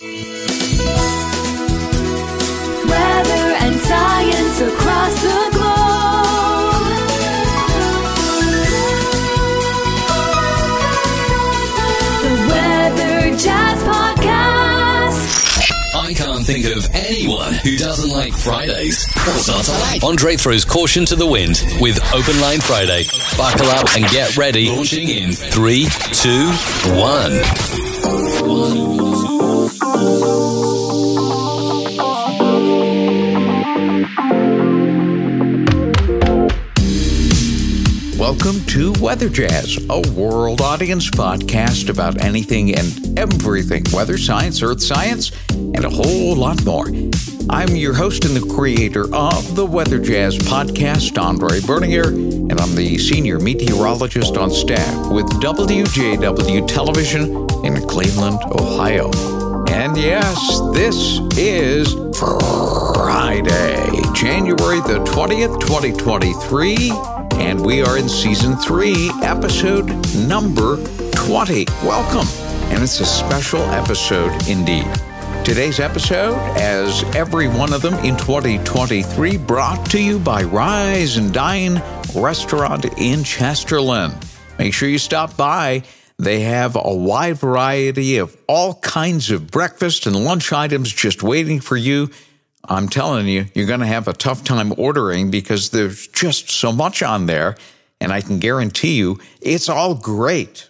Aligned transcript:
Weather 0.00 0.14
and 3.58 3.74
science 3.80 4.60
across 4.60 5.22
the 5.22 5.48
globe. 5.54 6.78
The 12.22 12.30
Weather 12.46 13.36
Jazz 13.36 13.82
Podcast. 13.82 15.18
I 15.96 16.14
can't 16.14 16.46
think 16.46 16.64
of 16.66 16.88
anyone 16.94 17.54
who 17.54 17.76
doesn't 17.76 18.10
like 18.10 18.34
Fridays. 18.34 19.04
What's 19.16 19.48
not 19.48 19.64
to 19.64 19.72
like? 19.72 20.04
Andre 20.04 20.36
throws 20.36 20.64
caution 20.64 21.06
to 21.06 21.16
the 21.16 21.26
wind 21.26 21.60
with 21.80 21.98
Open 22.14 22.40
Line 22.40 22.60
Friday. 22.60 23.02
Buckle 23.36 23.66
up 23.66 23.88
and 23.96 24.04
get 24.12 24.36
ready. 24.36 24.68
Launching 24.70 25.08
in 25.08 25.32
three, 25.32 25.88
two, 26.12 26.52
one. 26.94 27.42
Welcome 38.16 38.64
to 38.66 38.92
Weather 39.00 39.28
Jazz, 39.28 39.76
a 39.90 40.00
world 40.12 40.60
audience 40.60 41.10
podcast 41.10 41.88
about 41.88 42.22
anything 42.22 42.76
and 42.76 43.18
everything 43.18 43.82
weather 43.92 44.16
science, 44.18 44.62
earth 44.62 44.80
science, 44.80 45.32
and 45.50 45.84
a 45.84 45.90
whole 45.90 46.36
lot 46.36 46.64
more. 46.64 46.86
I'm 47.50 47.74
your 47.74 47.94
host 47.94 48.24
and 48.24 48.36
the 48.36 48.54
creator 48.54 49.12
of 49.12 49.56
the 49.56 49.66
Weather 49.66 49.98
Jazz 49.98 50.38
podcast, 50.38 51.20
Andre 51.20 51.60
Bernier, 51.60 52.06
and 52.06 52.60
I'm 52.60 52.76
the 52.76 52.98
senior 52.98 53.40
meteorologist 53.40 54.36
on 54.36 54.52
staff 54.52 55.10
with 55.10 55.26
WJW 55.42 56.68
Television 56.68 57.48
in 57.64 57.88
Cleveland, 57.88 58.38
Ohio. 58.52 59.37
And 59.68 59.96
yes, 59.96 60.60
this 60.72 61.20
is 61.36 61.94
Friday, 62.18 64.02
January 64.14 64.80
the 64.80 65.04
20th, 65.06 65.60
2023 65.60 66.90
and 67.38 67.64
we 67.64 67.82
are 67.82 67.96
in 67.96 68.08
season 68.08 68.56
three, 68.56 69.10
episode 69.22 69.86
number 70.26 70.76
20. 71.12 71.66
Welcome, 71.84 72.26
and 72.72 72.82
it's 72.82 72.98
a 73.00 73.06
special 73.06 73.60
episode 73.70 74.32
indeed. 74.48 74.86
Today's 75.44 75.78
episode, 75.78 76.36
as 76.58 77.04
every 77.14 77.46
one 77.48 77.72
of 77.72 77.80
them 77.80 77.94
in 78.04 78.16
2023, 78.16 79.36
brought 79.38 79.88
to 79.90 80.02
you 80.02 80.18
by 80.18 80.42
Rise 80.42 81.16
and 81.16 81.32
Dine 81.32 81.80
Restaurant 82.14 82.84
in 82.98 83.20
Chesterland. 83.20 84.20
Make 84.58 84.74
sure 84.74 84.88
you 84.88 84.98
stop 84.98 85.36
by. 85.36 85.84
They 86.18 86.40
have 86.40 86.74
a 86.74 86.94
wide 86.94 87.38
variety 87.38 88.18
of 88.18 88.36
all 88.48 88.74
kinds 88.80 89.30
of 89.30 89.52
breakfast 89.52 90.04
and 90.04 90.24
lunch 90.24 90.52
items 90.52 90.92
just 90.92 91.22
waiting 91.22 91.60
for 91.60 91.76
you. 91.76 92.10
I'm 92.64 92.88
telling 92.88 93.28
you, 93.28 93.46
you're 93.54 93.66
going 93.66 93.80
to 93.80 93.86
have 93.86 94.08
a 94.08 94.12
tough 94.12 94.42
time 94.42 94.74
ordering 94.76 95.30
because 95.30 95.70
there's 95.70 96.08
just 96.08 96.50
so 96.50 96.72
much 96.72 97.04
on 97.04 97.26
there. 97.26 97.56
And 98.00 98.12
I 98.12 98.20
can 98.20 98.40
guarantee 98.40 98.96
you, 98.96 99.20
it's 99.40 99.68
all 99.68 99.94
great. 99.94 100.68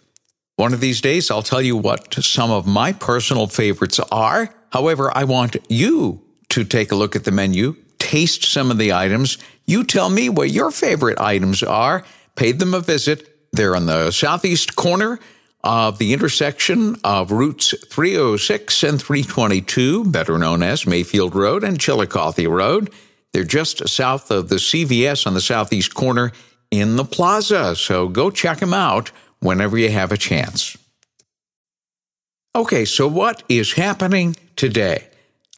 One 0.56 0.74
of 0.74 0.80
these 0.80 1.00
days, 1.00 1.30
I'll 1.30 1.42
tell 1.42 1.62
you 1.62 1.76
what 1.76 2.12
some 2.14 2.50
of 2.50 2.66
my 2.66 2.92
personal 2.92 3.46
favorites 3.46 4.00
are. 4.12 4.54
However, 4.70 5.10
I 5.16 5.24
want 5.24 5.56
you 5.68 6.22
to 6.50 6.64
take 6.64 6.92
a 6.92 6.96
look 6.96 7.16
at 7.16 7.24
the 7.24 7.30
menu, 7.30 7.76
taste 7.98 8.44
some 8.44 8.70
of 8.70 8.76
the 8.76 8.92
items. 8.92 9.38
You 9.66 9.84
tell 9.84 10.10
me 10.10 10.28
what 10.28 10.50
your 10.50 10.70
favorite 10.70 11.18
items 11.18 11.62
are, 11.62 12.04
pay 12.34 12.52
them 12.52 12.74
a 12.74 12.80
visit. 12.80 13.50
They're 13.52 13.76
on 13.76 13.86
the 13.86 14.10
southeast 14.10 14.76
corner 14.76 15.18
of 15.68 15.98
the 15.98 16.14
intersection 16.14 16.96
of 17.04 17.30
routes 17.30 17.74
306 17.88 18.82
and 18.84 18.98
322, 18.98 20.06
better 20.06 20.38
known 20.38 20.62
as 20.62 20.86
Mayfield 20.86 21.34
Road 21.34 21.62
and 21.62 21.78
Chillicothe 21.78 22.46
Road. 22.46 22.90
They're 23.34 23.44
just 23.44 23.86
south 23.86 24.30
of 24.30 24.48
the 24.48 24.54
CVS 24.56 25.26
on 25.26 25.34
the 25.34 25.42
southeast 25.42 25.94
corner 25.94 26.32
in 26.70 26.96
the 26.96 27.04
plaza, 27.04 27.76
so 27.76 28.08
go 28.08 28.30
check 28.30 28.60
them 28.60 28.72
out 28.72 29.12
whenever 29.40 29.76
you 29.76 29.90
have 29.90 30.10
a 30.10 30.16
chance. 30.16 30.74
Okay, 32.56 32.86
so 32.86 33.06
what 33.06 33.42
is 33.50 33.74
happening 33.74 34.36
today? 34.56 35.06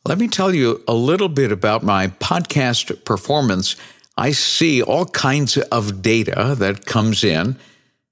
Let 0.04 0.18
me 0.18 0.26
tell 0.26 0.52
you 0.52 0.82
a 0.88 0.94
little 0.94 1.28
bit 1.28 1.52
about 1.52 1.84
my 1.84 2.08
podcast 2.08 3.04
performance. 3.04 3.76
I 4.16 4.32
see 4.32 4.82
all 4.82 5.06
kinds 5.06 5.56
of 5.56 6.02
data 6.02 6.56
that 6.58 6.84
comes 6.84 7.22
in 7.22 7.56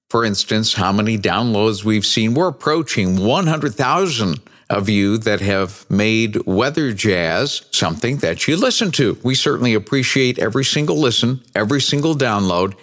for 0.09 0.25
instance, 0.25 0.75
how 0.75 0.93
many 0.93 1.19
downloads 1.19 1.85
we've 1.85 2.07
seen. 2.07 2.35
We're 2.35 2.49
approaching 2.49 3.25
100,000 3.25 4.41
of 4.71 4.89
you 4.89 5.19
that 5.19 5.41
have 5.41 5.89
made 5.91 6.47
Weather 6.47 6.93
Jazz 6.93 7.63
something 7.71 8.19
that 8.19 8.47
you 8.49 8.57
listen 8.57 8.91
to. 8.93 9.19
We 9.23 9.35
certainly 9.35 9.75
appreciate 9.75 10.39
every 10.39 10.65
single 10.65 10.97
listen, 10.97 11.43
every 11.55 11.81
single 11.81 12.15
download, 12.15 12.75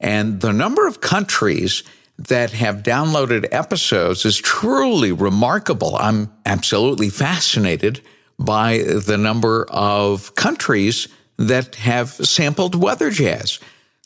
and 0.00 0.40
the 0.40 0.52
number 0.52 0.86
of 0.86 1.00
countries 1.00 1.82
that 2.18 2.50
have 2.50 2.82
downloaded 2.82 3.48
episodes 3.50 4.24
is 4.24 4.36
truly 4.38 5.12
remarkable. 5.12 5.96
I'm 5.96 6.32
absolutely 6.44 7.10
fascinated 7.10 8.00
by 8.38 8.78
the 8.78 9.18
number 9.18 9.66
of 9.70 10.34
countries 10.34 11.08
that 11.38 11.76
have 11.76 12.10
sampled 12.10 12.74
Weather 12.74 13.10
Jazz 13.10 13.58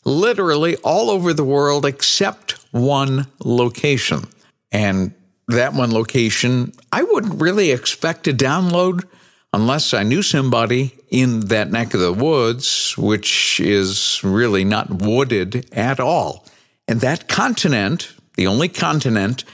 literally 0.06 0.76
all 0.76 1.10
over 1.10 1.34
the 1.34 1.44
world 1.44 1.84
except 1.84 2.65
one 2.76 3.26
location. 3.44 4.24
And 4.72 5.14
that 5.48 5.74
one 5.74 5.92
location, 5.92 6.72
I 6.92 7.02
wouldn't 7.02 7.40
really 7.40 7.70
expect 7.70 8.24
to 8.24 8.32
download 8.32 9.04
unless 9.52 9.94
I 9.94 10.02
knew 10.02 10.22
somebody 10.22 10.92
in 11.08 11.40
that 11.46 11.70
neck 11.70 11.94
of 11.94 12.00
the 12.00 12.12
woods, 12.12 12.96
which 12.98 13.60
is 13.60 14.20
really 14.22 14.64
not 14.64 14.90
wooded 14.90 15.72
at 15.72 16.00
all. 16.00 16.44
And 16.88 17.00
that 17.00 17.28
continent, 17.28 18.12
the 18.36 18.46
only 18.46 18.68
continent 18.68 19.44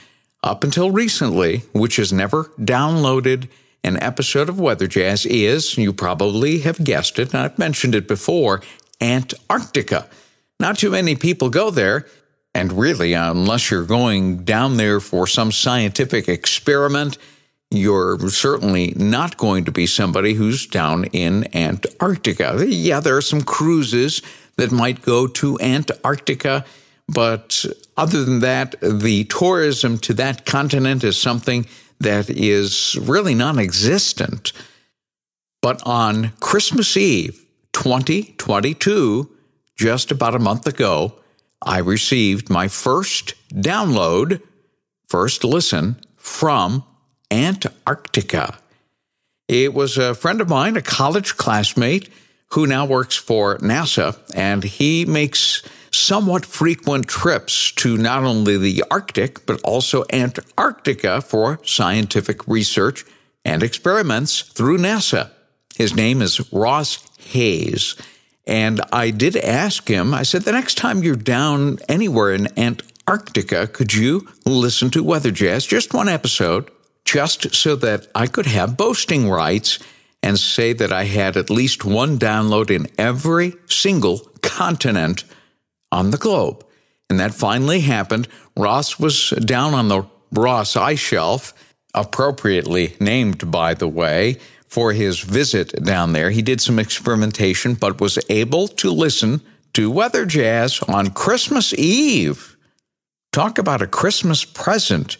up 0.41 0.63
until 0.63 0.91
recently, 0.91 1.59
which 1.73 1.95
has 1.97 2.11
never 2.11 2.45
downloaded 2.59 3.47
an 3.83 4.01
episode 4.01 4.49
of 4.49 4.59
Weather 4.59 4.87
Jazz, 4.87 5.25
is, 5.25 5.77
you 5.77 5.93
probably 5.93 6.59
have 6.59 6.83
guessed 6.83 7.19
it, 7.19 7.33
and 7.33 7.41
I've 7.43 7.59
mentioned 7.59 7.95
it 7.95 8.07
before, 8.07 8.61
Antarctica. 8.99 10.07
Not 10.59 10.77
too 10.77 10.91
many 10.91 11.15
people 11.15 11.49
go 11.49 11.69
there. 11.69 12.07
And 12.55 12.71
really, 12.73 13.13
unless 13.13 13.71
you're 13.71 13.85
going 13.85 14.43
down 14.43 14.77
there 14.77 14.99
for 14.99 15.25
some 15.25 15.51
scientific 15.51 16.27
experiment, 16.29 17.17
you're 17.71 18.19
certainly 18.29 18.93
not 18.95 19.37
going 19.37 19.65
to 19.65 19.71
be 19.71 19.87
somebody 19.87 20.35
who's 20.35 20.67
down 20.67 21.05
in 21.05 21.47
Antarctica. 21.55 22.63
Yeah, 22.67 22.99
there 22.99 23.17
are 23.17 23.21
some 23.21 23.41
cruises 23.41 24.21
that 24.57 24.71
might 24.71 25.01
go 25.01 25.25
to 25.25 25.59
Antarctica, 25.59 26.63
but 27.07 27.65
other 27.97 28.23
than 28.23 28.39
that, 28.41 28.75
the 28.81 29.23
tourism 29.25 29.97
to 29.99 30.13
that 30.13 30.45
continent 30.45 31.03
is 31.03 31.19
something 31.19 31.65
that 31.99 32.29
is 32.29 32.95
really 33.01 33.33
non 33.33 33.57
existent. 33.57 34.53
But 35.61 35.81
on 35.85 36.33
Christmas 36.39 36.95
Eve, 36.95 37.43
2022, 37.71 39.29
just 39.75 40.11
about 40.11 40.35
a 40.35 40.39
month 40.39 40.67
ago, 40.67 41.19
I 41.63 41.79
received 41.79 42.49
my 42.49 42.67
first 42.67 43.33
download, 43.53 44.41
first 45.07 45.43
listen 45.43 45.97
from 46.17 46.83
Antarctica. 47.31 48.57
It 49.47 49.73
was 49.73 49.97
a 49.97 50.13
friend 50.13 50.41
of 50.41 50.49
mine, 50.49 50.77
a 50.77 50.81
college 50.81 51.37
classmate, 51.37 52.09
who 52.51 52.67
now 52.67 52.85
works 52.85 53.15
for 53.15 53.57
NASA, 53.59 54.17
and 54.35 54.63
he 54.63 55.05
makes 55.05 55.63
somewhat 55.91 56.45
frequent 56.45 57.07
trips 57.07 57.71
to 57.71 57.97
not 57.97 58.23
only 58.23 58.57
the 58.57 58.83
Arctic, 58.91 59.45
but 59.45 59.61
also 59.63 60.03
Antarctica 60.11 61.21
for 61.21 61.59
scientific 61.63 62.47
research 62.47 63.05
and 63.45 63.63
experiments 63.63 64.41
through 64.41 64.77
NASA. 64.77 65.31
His 65.75 65.95
name 65.95 66.21
is 66.21 66.51
Ross 66.51 66.99
Hayes. 67.19 67.95
And 68.45 68.81
I 68.91 69.11
did 69.11 69.37
ask 69.37 69.87
him, 69.87 70.13
I 70.13 70.23
said, 70.23 70.41
the 70.41 70.51
next 70.51 70.75
time 70.75 71.03
you're 71.03 71.15
down 71.15 71.79
anywhere 71.87 72.33
in 72.33 72.47
Antarctica, 72.57 73.67
could 73.67 73.93
you 73.93 74.27
listen 74.45 74.89
to 74.91 75.03
Weather 75.03 75.31
Jazz, 75.31 75.65
just 75.65 75.93
one 75.93 76.09
episode, 76.09 76.69
just 77.05 77.55
so 77.55 77.75
that 77.77 78.07
I 78.13 78.27
could 78.27 78.45
have 78.45 78.77
boasting 78.77 79.29
rights 79.29 79.79
and 80.21 80.37
say 80.37 80.73
that 80.73 80.91
I 80.91 81.05
had 81.05 81.37
at 81.37 81.49
least 81.49 81.85
one 81.85 82.19
download 82.19 82.69
in 82.69 82.87
every 82.97 83.53
single 83.67 84.19
continent 84.41 85.23
on 85.91 86.11
the 86.11 86.17
globe? 86.17 86.65
And 87.09 87.19
that 87.19 87.33
finally 87.33 87.81
happened. 87.81 88.27
Ross 88.57 88.99
was 88.99 89.29
down 89.29 89.73
on 89.73 89.87
the 89.87 90.03
Ross 90.31 90.75
ice 90.75 90.99
shelf, 90.99 91.53
appropriately 91.93 92.95
named, 92.99 93.51
by 93.51 93.73
the 93.73 93.87
way 93.87 94.39
for 94.73 94.91
his 94.91 95.19
visit 95.19 95.71
down 95.83 96.13
there. 96.13 96.31
He 96.31 96.41
did 96.41 96.59
some 96.59 96.79
experimentation, 96.79 97.75
but 97.75 98.01
was 98.01 98.17
able 98.27 98.67
to 98.69 98.89
listen 98.89 99.39
to 99.73 99.91
Weather 99.91 100.25
Jazz 100.25 100.81
on 100.87 101.11
Christmas 101.11 101.75
Eve. 101.75 102.57
Talk 103.31 103.59
about 103.59 103.83
a 103.83 103.87
Christmas 103.87 104.43
present 104.43 105.17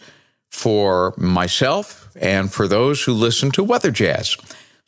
for 0.49 1.13
myself, 1.17 2.09
and 2.19 2.51
for 2.51 2.67
those 2.67 3.03
who 3.03 3.13
listen 3.13 3.51
to 3.51 3.63
Weather 3.63 3.91
Jazz. 3.91 4.37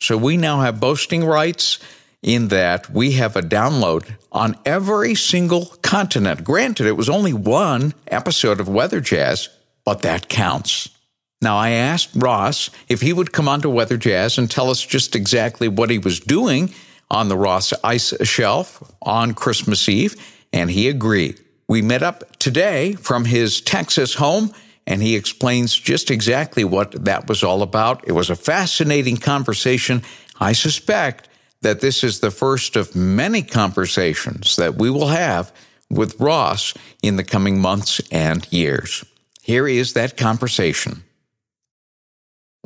So 0.00 0.16
we 0.16 0.36
now 0.36 0.62
have 0.62 0.80
boasting 0.80 1.24
rights 1.24 1.78
in 2.20 2.48
that 2.48 2.90
we 2.90 3.12
have 3.12 3.36
a 3.36 3.42
download 3.42 4.16
on 4.32 4.56
every 4.64 5.14
single 5.14 5.66
continent. 5.82 6.42
Granted, 6.42 6.88
it 6.88 6.96
was 6.96 7.08
only 7.08 7.32
one 7.32 7.94
episode 8.08 8.58
of 8.58 8.68
Weather 8.68 9.00
Jazz, 9.00 9.48
but 9.84 10.02
that 10.02 10.28
counts. 10.28 10.88
Now, 11.42 11.58
I 11.58 11.70
asked 11.70 12.10
Ross 12.14 12.70
if 12.88 13.02
he 13.02 13.12
would 13.12 13.32
come 13.32 13.48
onto 13.48 13.68
Weather 13.68 13.96
Jazz 13.96 14.38
and 14.38 14.50
tell 14.50 14.70
us 14.70 14.84
just 14.84 15.14
exactly 15.14 15.68
what 15.68 15.90
he 15.90 15.98
was 15.98 16.18
doing 16.18 16.72
on 17.10 17.28
the 17.28 17.36
Ross 17.36 17.72
Ice 17.84 18.14
Shelf 18.26 18.82
on 19.02 19.34
Christmas 19.34 19.88
Eve, 19.88 20.16
and 20.52 20.70
he 20.70 20.88
agreed. 20.88 21.40
We 21.68 21.82
met 21.82 22.02
up 22.02 22.36
today 22.38 22.94
from 22.94 23.26
his 23.26 23.60
Texas 23.60 24.14
home, 24.14 24.52
and 24.86 25.02
he 25.02 25.14
explains 25.14 25.74
just 25.76 26.10
exactly 26.10 26.64
what 26.64 27.04
that 27.04 27.28
was 27.28 27.42
all 27.42 27.62
about. 27.62 28.06
It 28.06 28.12
was 28.12 28.30
a 28.30 28.36
fascinating 28.36 29.16
conversation. 29.16 30.02
I 30.40 30.52
suspect 30.52 31.28
that 31.60 31.80
this 31.80 32.02
is 32.02 32.20
the 32.20 32.30
first 32.30 32.76
of 32.76 32.96
many 32.96 33.42
conversations 33.42 34.56
that 34.56 34.76
we 34.76 34.90
will 34.90 35.08
have 35.08 35.52
with 35.90 36.18
Ross 36.20 36.74
in 37.02 37.16
the 37.16 37.24
coming 37.24 37.60
months 37.60 38.00
and 38.10 38.50
years. 38.52 39.04
Here 39.42 39.68
is 39.68 39.92
that 39.92 40.16
conversation. 40.16 41.02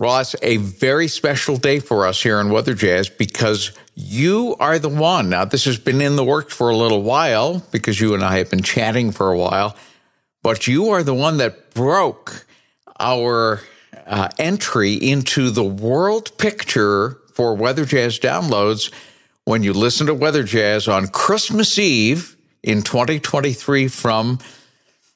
Ross, 0.00 0.34
a 0.40 0.56
very 0.56 1.08
special 1.08 1.58
day 1.58 1.78
for 1.78 2.06
us 2.06 2.22
here 2.22 2.40
in 2.40 2.48
Weather 2.48 2.72
Jazz 2.72 3.10
because 3.10 3.72
you 3.94 4.56
are 4.58 4.78
the 4.78 4.88
one. 4.88 5.28
Now, 5.28 5.44
this 5.44 5.66
has 5.66 5.78
been 5.78 6.00
in 6.00 6.16
the 6.16 6.24
works 6.24 6.54
for 6.54 6.70
a 6.70 6.76
little 6.76 7.02
while 7.02 7.58
because 7.70 8.00
you 8.00 8.14
and 8.14 8.24
I 8.24 8.38
have 8.38 8.48
been 8.48 8.62
chatting 8.62 9.12
for 9.12 9.30
a 9.30 9.36
while, 9.36 9.76
but 10.42 10.66
you 10.66 10.88
are 10.88 11.02
the 11.02 11.12
one 11.12 11.36
that 11.36 11.74
broke 11.74 12.46
our 12.98 13.60
uh, 14.06 14.30
entry 14.38 14.94
into 14.94 15.50
the 15.50 15.64
world 15.64 16.36
picture 16.38 17.18
for 17.34 17.54
Weather 17.54 17.84
Jazz 17.84 18.18
downloads 18.18 18.90
when 19.44 19.62
you 19.62 19.74
listen 19.74 20.06
to 20.06 20.14
Weather 20.14 20.44
Jazz 20.44 20.88
on 20.88 21.08
Christmas 21.08 21.78
Eve 21.78 22.38
in 22.62 22.80
2023 22.80 23.88
from 23.88 24.38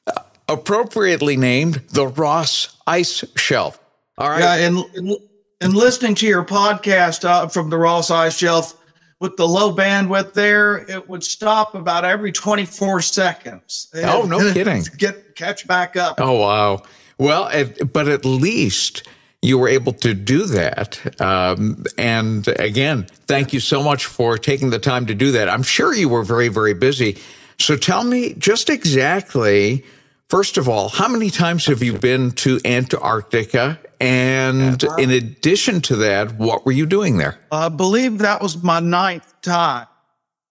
uh, 0.05 0.11
appropriately 0.47 1.37
named 1.37 1.81
the 1.89 2.05
Ross 2.05 2.77
Ice 2.85 3.23
Shelf. 3.35 3.79
All 4.17 4.29
right. 4.29 4.39
Yeah, 4.39 4.67
and 4.67 5.17
and 5.61 5.73
listening 5.73 6.15
to 6.15 6.27
your 6.27 6.43
podcast 6.43 7.25
uh, 7.25 7.47
from 7.47 7.69
the 7.69 7.77
Ross 7.77 8.11
Ice 8.11 8.37
Shelf 8.37 8.81
with 9.19 9.37
the 9.37 9.47
low 9.47 9.73
bandwidth 9.73 10.33
there, 10.33 10.89
it 10.89 11.07
would 11.09 11.23
stop 11.23 11.73
about 11.75 12.05
every 12.05 12.31
24 12.31 13.01
seconds. 13.01 13.89
Oh, 13.95 14.23
no 14.23 14.37
kidding. 14.53 14.83
Get 14.97 15.35
catch 15.35 15.67
back 15.67 15.95
up. 15.95 16.19
Oh 16.19 16.39
wow. 16.39 16.83
Well, 17.17 17.49
but 17.93 18.07
at 18.07 18.25
least 18.25 19.07
you 19.41 19.57
were 19.57 19.67
able 19.67 19.93
to 19.93 20.13
do 20.13 20.45
that. 20.47 21.21
Um, 21.21 21.85
and 21.97 22.47
again, 22.59 23.07
thank 23.27 23.53
you 23.53 23.59
so 23.59 23.81
much 23.83 24.05
for 24.05 24.37
taking 24.37 24.71
the 24.71 24.79
time 24.79 25.05
to 25.05 25.15
do 25.15 25.31
that. 25.33 25.49
I'm 25.49 25.63
sure 25.63 25.93
you 25.93 26.09
were 26.09 26.23
very, 26.23 26.47
very 26.47 26.73
busy. 26.73 27.17
So 27.59 27.77
tell 27.77 28.03
me 28.03 28.33
just 28.33 28.69
exactly, 28.69 29.85
first 30.29 30.57
of 30.57 30.67
all, 30.67 30.89
how 30.89 31.07
many 31.07 31.29
times 31.29 31.67
have 31.67 31.83
you 31.83 31.93
been 31.97 32.31
to 32.31 32.59
Antarctica? 32.65 33.79
And 33.99 34.83
in 34.97 35.11
addition 35.11 35.81
to 35.81 35.95
that, 35.97 36.37
what 36.37 36.65
were 36.65 36.71
you 36.71 36.85
doing 36.85 37.17
there? 37.17 37.39
I 37.51 37.69
believe 37.69 38.19
that 38.19 38.41
was 38.41 38.61
my 38.61 38.79
ninth 38.79 39.33
time. 39.41 39.87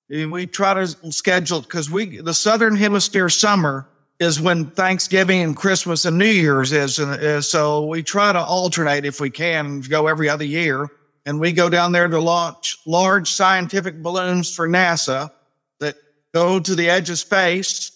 We 0.09 0.47
try 0.47 0.75
to 0.75 0.87
schedule 1.13 1.63
because 1.63 1.91
we 1.91 2.21
the 2.21 2.35
Southern 2.35 2.77
Hemisphere 2.77 3.29
summer 3.29 3.89
is 4.21 4.41
when 4.41 4.67
Thanksgiving 4.67 5.43
and 5.43 5.57
Christmas 5.57 6.05
and 6.05 6.19
New 6.19 6.27
Year's 6.27 6.73
is, 6.73 6.99
and 6.99 7.21
is, 7.21 7.51
so 7.51 7.87
we 7.87 8.03
try 8.03 8.33
to 8.33 8.41
alternate 8.41 9.05
if 9.05 9.21
we 9.21 9.31
can, 9.31 9.81
go 9.81 10.07
every 10.07 10.29
other 10.29 10.45
year. 10.45 10.89
And 11.27 11.41
we 11.41 11.53
go 11.53 11.71
down 11.71 11.93
there 11.93 12.07
to 12.07 12.21
launch 12.21 12.79
large 12.87 13.31
scientific 13.31 14.03
balloons 14.03 14.55
for 14.55 14.69
NASA 14.69 15.31
that 15.81 15.97
go 16.35 16.61
to 16.61 16.75
the 16.75 16.91
edge 16.91 17.09
of 17.09 17.19
space 17.19 17.93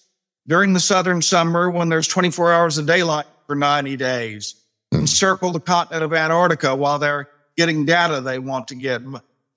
during 0.46 0.72
the 0.72 0.80
southern 0.80 1.20
summer 1.20 1.70
when 1.70 1.90
there's 1.90 2.08
24 2.08 2.52
hours 2.52 2.78
of 2.78 2.86
daylight 2.86 3.26
for 3.46 3.54
90 3.54 3.96
days 3.98 4.54
and 4.92 5.08
circle 5.08 5.52
the 5.52 5.60
continent 5.60 6.02
of 6.02 6.12
Antarctica 6.12 6.74
while 6.74 6.98
they're 6.98 7.28
getting 7.56 7.84
data 7.84 8.20
they 8.20 8.38
want 8.38 8.68
to 8.68 8.74
get. 8.74 9.02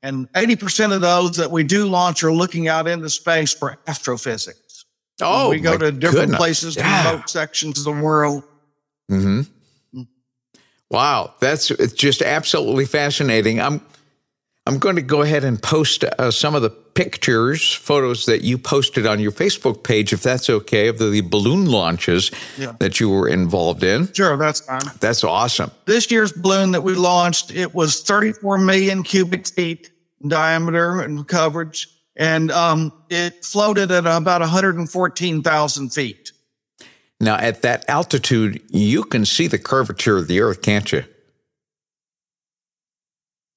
And 0.04 0.31
80% 0.33 0.94
of 0.94 1.01
those 1.01 1.38
that 1.38 1.51
we 1.51 1.63
do 1.63 1.88
launch 1.88 2.24
are 2.24 2.33
looking 2.33 2.68
out 2.68 2.88
into 2.88 3.10
space 3.10 3.54
for 3.54 3.78
astrophysics. 3.88 4.86
Oh, 5.22 5.50
we 5.50 5.60
go 5.60 5.78
to 5.78 5.92
different 5.92 6.31
goodness. 6.31 6.38
places, 6.38 6.75
yeah. 6.75 7.12
remote 7.12 7.30
sections 7.30 7.78
of 7.78 7.95
the 7.95 8.01
world. 8.01 8.44
Mm-hmm. 9.12 9.42
Wow, 10.89 11.36
that's 11.39 11.72
it's 11.72 11.94
just 11.94 12.22
absolutely 12.22 12.86
fascinating. 12.86 13.62
I'm 13.62 13.80
I'm 14.67 14.77
going 14.77 14.95
to 14.95 15.01
go 15.01 15.23
ahead 15.23 15.43
and 15.43 15.61
post 15.61 16.03
uh, 16.03 16.29
some 16.29 16.53
of 16.53 16.61
the 16.61 16.69
pictures, 16.69 17.73
photos 17.73 18.25
that 18.27 18.43
you 18.43 18.59
posted 18.59 19.07
on 19.07 19.19
your 19.19 19.31
Facebook 19.31 19.83
page, 19.83 20.13
if 20.13 20.21
that's 20.21 20.49
okay, 20.51 20.87
of 20.87 20.99
the, 20.99 21.05
the 21.05 21.21
balloon 21.21 21.65
launches 21.65 22.29
Yeah. 22.59 22.73
that 22.79 22.99
you 22.99 23.09
were 23.09 23.27
involved 23.27 23.83
in. 23.83 24.13
Sure, 24.13 24.37
that's 24.37 24.59
fine. 24.59 24.81
That's 24.99 25.23
awesome. 25.23 25.71
This 25.85 26.11
year's 26.11 26.31
balloon 26.31 26.71
that 26.73 26.81
we 26.83 26.93
launched, 26.93 27.51
it 27.51 27.73
was 27.73 28.01
34 28.03 28.59
million 28.59 29.01
cubic 29.01 29.47
feet 29.47 29.89
in 30.21 30.29
diameter 30.29 31.01
and 31.01 31.27
coverage, 31.27 31.87
and 32.15 32.51
um, 32.51 32.93
it 33.09 33.43
floated 33.43 33.89
at 33.89 34.05
about 34.05 34.41
114,000 34.41 35.89
feet. 35.89 36.31
Now, 37.19 37.35
at 37.37 37.63
that 37.63 37.85
altitude, 37.87 38.61
you 38.69 39.03
can 39.05 39.25
see 39.25 39.47
the 39.47 39.57
curvature 39.59 40.17
of 40.17 40.27
the 40.27 40.39
Earth, 40.41 40.61
can't 40.61 40.91
you? 40.91 41.03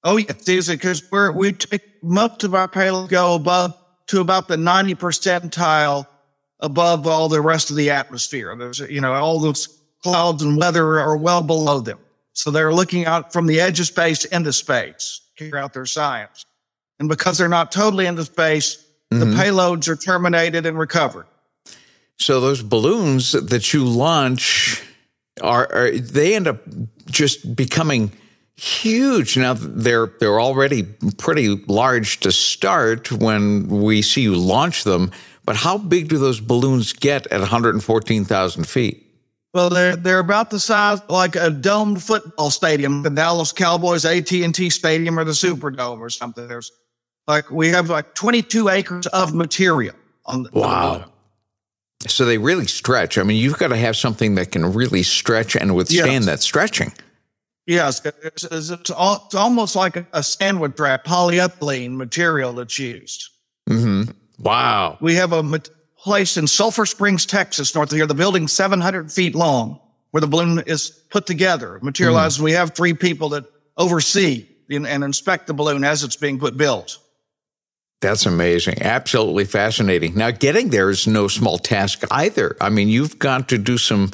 Oh, 0.05 0.19
yes, 0.19 0.47
easy 0.49 0.75
because 0.75 1.11
we're 1.11 1.33
we 1.33 1.53
take 1.53 1.83
most 2.03 2.45
of 2.45 2.55
our 2.55 2.69
payload 2.69 3.09
go 3.09 3.35
above 3.35 3.75
to 4.09 4.21
about 4.21 4.49
the 4.49 4.57
90 4.57 4.95
percentile 4.97 6.07
above 6.61 7.07
all 7.07 7.31
the 7.31 7.41
rest 7.41 7.71
of 7.71 7.77
the 7.77 7.91
atmosphere. 7.91 8.55
There's 8.55 8.81
you 8.81 9.01
know 9.01 9.15
all 9.15 9.41
those 9.41 9.67
clouds 10.03 10.43
and 10.43 10.59
weather 10.59 11.01
are 11.01 11.17
well 11.17 11.43
below 11.43 11.81
them, 11.81 11.99
so 12.35 12.51
they're 12.51 12.75
looking 12.75 13.07
out 13.07 13.33
from 13.33 13.47
the 13.47 13.61
edge 13.61 13.81
of 13.81 13.87
space 13.87 14.27
into 14.27 14.53
space, 14.53 15.23
carry 15.37 15.59
out 15.59 15.73
their 15.73 15.87
science. 15.87 16.45
And 17.01 17.09
because 17.09 17.39
they're 17.39 17.49
not 17.49 17.73
totally 17.73 18.07
into 18.07 18.25
space, 18.25 18.85
the 19.11 19.25
mm-hmm. 19.25 19.41
payloads 19.41 19.89
are 19.89 19.97
terminated 19.97 20.67
and 20.67 20.79
recovered. 20.79 21.27
So 22.19 22.41
those 22.41 22.63
balloons 22.63 23.33
that 23.33 23.73
you 23.73 23.85
launch 23.85 24.83
are, 25.43 25.73
are 25.73 25.91
they 25.91 26.37
end 26.37 26.47
up 26.47 26.61
just 27.11 27.57
becoming 27.57 28.13
huge. 28.57 29.37
Now 29.37 29.55
they're 29.55 30.07
they're 30.21 30.41
already 30.41 30.83
pretty 31.19 31.49
large 31.67 32.21
to 32.21 32.33
start 32.33 33.11
when 33.13 33.67
we 33.69 34.03
see 34.03 34.23
you 34.23 34.35
launch 34.35 34.85
them. 34.85 35.11
But 35.45 35.57
how 35.57 35.77
big 35.79 36.09
do 36.09 36.17
those 36.19 36.41
balloons 36.41 36.95
get 36.95 37.27
at 37.27 37.41
114,000 37.41 38.65
feet? 38.67 39.01
Well, 39.53 39.71
they're 39.71 39.95
they're 39.97 40.19
about 40.19 40.51
the 40.51 40.59
size 40.59 41.01
like 41.09 41.37
a 41.37 41.51
domed 41.51 42.03
football 42.03 42.51
stadium, 42.51 43.03
the 43.03 43.11
Dallas 43.11 43.53
Cowboys 43.53 44.05
AT 44.05 44.33
and 44.33 44.55
T 44.55 44.71
Stadium 44.71 45.19
or 45.19 45.25
the 45.25 45.33
Superdome 45.33 46.01
or 46.01 46.11
something. 46.11 46.49
There's 46.49 46.73
like 47.29 47.51
we 47.51 47.69
have 47.69 47.89
like 47.89 48.15
22 48.15 48.69
acres 48.69 49.07
of 49.09 49.35
material 49.35 49.95
on 50.27 50.43
the 50.45 50.51
Wow. 50.53 51.05
So 52.07 52.25
they 52.25 52.37
really 52.37 52.67
stretch. 52.67 53.17
I 53.17 53.23
mean, 53.23 53.41
you've 53.41 53.59
got 53.59 53.69
to 53.69 53.77
have 53.77 53.97
something 53.97 54.35
that 54.35 54.51
can 54.53 54.73
really 54.75 55.03
stretch 55.03 55.57
and 55.57 55.75
withstand 55.75 56.13
Yes. 56.13 56.27
that 56.27 56.41
stretching. 56.43 56.93
Yes, 57.67 58.05
it's, 58.05 58.45
it's, 58.45 58.71
it's, 58.71 58.91
al- 58.91 59.23
it's 59.27 59.35
almost 59.35 59.75
like 59.75 59.97
a, 60.13 60.23
sandwich 60.23 60.79
wrap, 60.79 61.05
polyethylene 61.05 61.93
material 61.93 62.53
that's 62.53 62.79
used. 62.79 63.31
Mm-hmm. 63.69 64.11
Wow. 64.39 64.99
We 65.01 65.15
have 65.15 65.33
a 65.33 65.43
mat- 65.43 65.71
place 65.99 66.37
in 66.37 66.47
Sulphur 66.47 66.85
Springs, 66.85 67.25
Texas, 67.25 67.75
north 67.75 67.91
of 67.91 67.97
here. 67.97 68.07
The 68.07 68.15
building's 68.15 68.53
700 68.53 69.11
feet 69.11 69.35
long, 69.35 69.81
where 70.11 70.21
the 70.21 70.27
balloon 70.27 70.63
is 70.67 70.91
put 71.09 71.27
together, 71.27 71.79
materialized. 71.83 72.37
Mm-hmm. 72.37 72.45
We 72.45 72.53
have 72.53 72.75
three 72.75 72.93
people 72.93 73.31
that 73.31 73.47
oversee 73.79 74.47
and, 74.69 74.87
and 74.87 75.03
inspect 75.03 75.47
the 75.47 75.55
balloon 75.55 75.85
as 75.85 76.05
it's 76.05 76.17
being 76.17 76.39
put 76.39 76.59
built. 76.59 76.99
That's 78.03 78.27
amazing. 78.27 78.83
Absolutely 78.83 79.47
fascinating. 79.47 80.15
Now, 80.15 80.31
getting 80.31 80.69
there 80.69 80.91
is 80.91 81.07
no 81.07 81.27
small 81.27 81.57
task 81.57 82.05
either. 82.11 82.55
I 82.61 82.69
mean, 82.69 82.89
you've 82.89 83.19
got 83.19 83.49
to 83.49 83.57
do 83.57 83.79
some 83.79 84.11